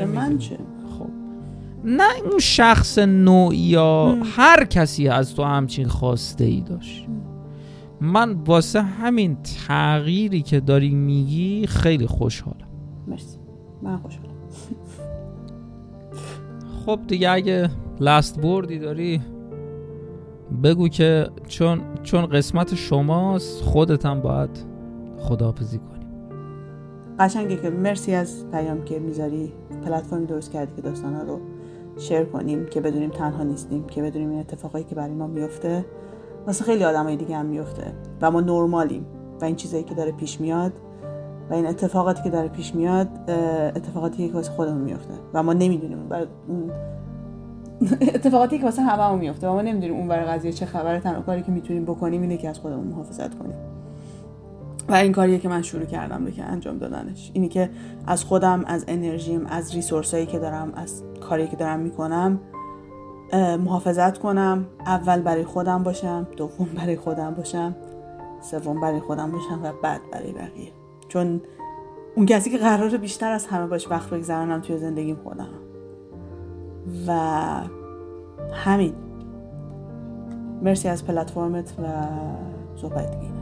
[0.01, 0.57] من؟ چه؟
[0.99, 1.09] خب.
[1.83, 7.07] نه اون شخص نوعی یا هر کسی از تو همچین خواسته ای داشت.
[8.01, 9.37] من واسه همین
[9.67, 12.67] تغییری که داری میگی خیلی خوشحالم.
[13.07, 13.37] مرسی.
[13.81, 14.33] من خوشحالم.
[16.85, 17.69] خب دیگه اگه
[17.99, 19.21] لست بردی داری
[20.63, 24.49] بگو که چون چون قسمت شماست خودت هم باید
[25.17, 26.05] خداحافظی کنی.
[27.19, 29.53] قشنگه که مرسی از پیام که می‌ذاری.
[29.85, 31.39] پلتفرم درست کردی که داستانا رو
[31.97, 35.85] شیر کنیم که بدونیم تنها نیستیم که بدونیم این اتفاقایی که برای ما میفته.
[36.47, 37.93] واسه خیلی آدمای دیگه هم میفته.
[38.21, 39.05] و ما نرمالیم.
[39.41, 40.73] و این چیزایی که داره پیش میاد
[41.49, 43.07] و این اتفاقاتی که داره پیش میاد
[43.75, 45.13] اتفاقاتی که واسه خودمون میفته.
[45.33, 46.27] و ما نمی‌دونیم بر
[48.15, 49.47] اتفاقاتی که واسه هممون میفته.
[49.47, 50.99] و ما نمی‌دونیم اون برای قضیه چه خبره.
[50.99, 53.55] تنها کاری که می‌تونیم بکنیم اینه که از خودمون محافظت کنیم.
[54.89, 57.31] و این کاریه که من شروع کردم به که انجام دادنش.
[57.33, 57.69] اینی که
[58.07, 62.39] از خودم از انرژیم از ریسورسایی که دارم از کاری که دارم می‌کنم
[63.33, 64.65] محافظت کنم.
[64.85, 67.75] اول برای خودم باشم دوم برای خودم باشم
[68.41, 70.71] سوم برای خودم باشم و بعد برای بقیه.
[71.07, 71.41] چون
[72.15, 75.49] اون کسی که قراره بیشتر از همه باش وقت بگذرانم توی زندگیم خودم.
[77.07, 77.11] و
[78.53, 78.93] همین.
[80.61, 81.85] مرسی از پلتفرمت و
[82.75, 83.36] صحبت دیگه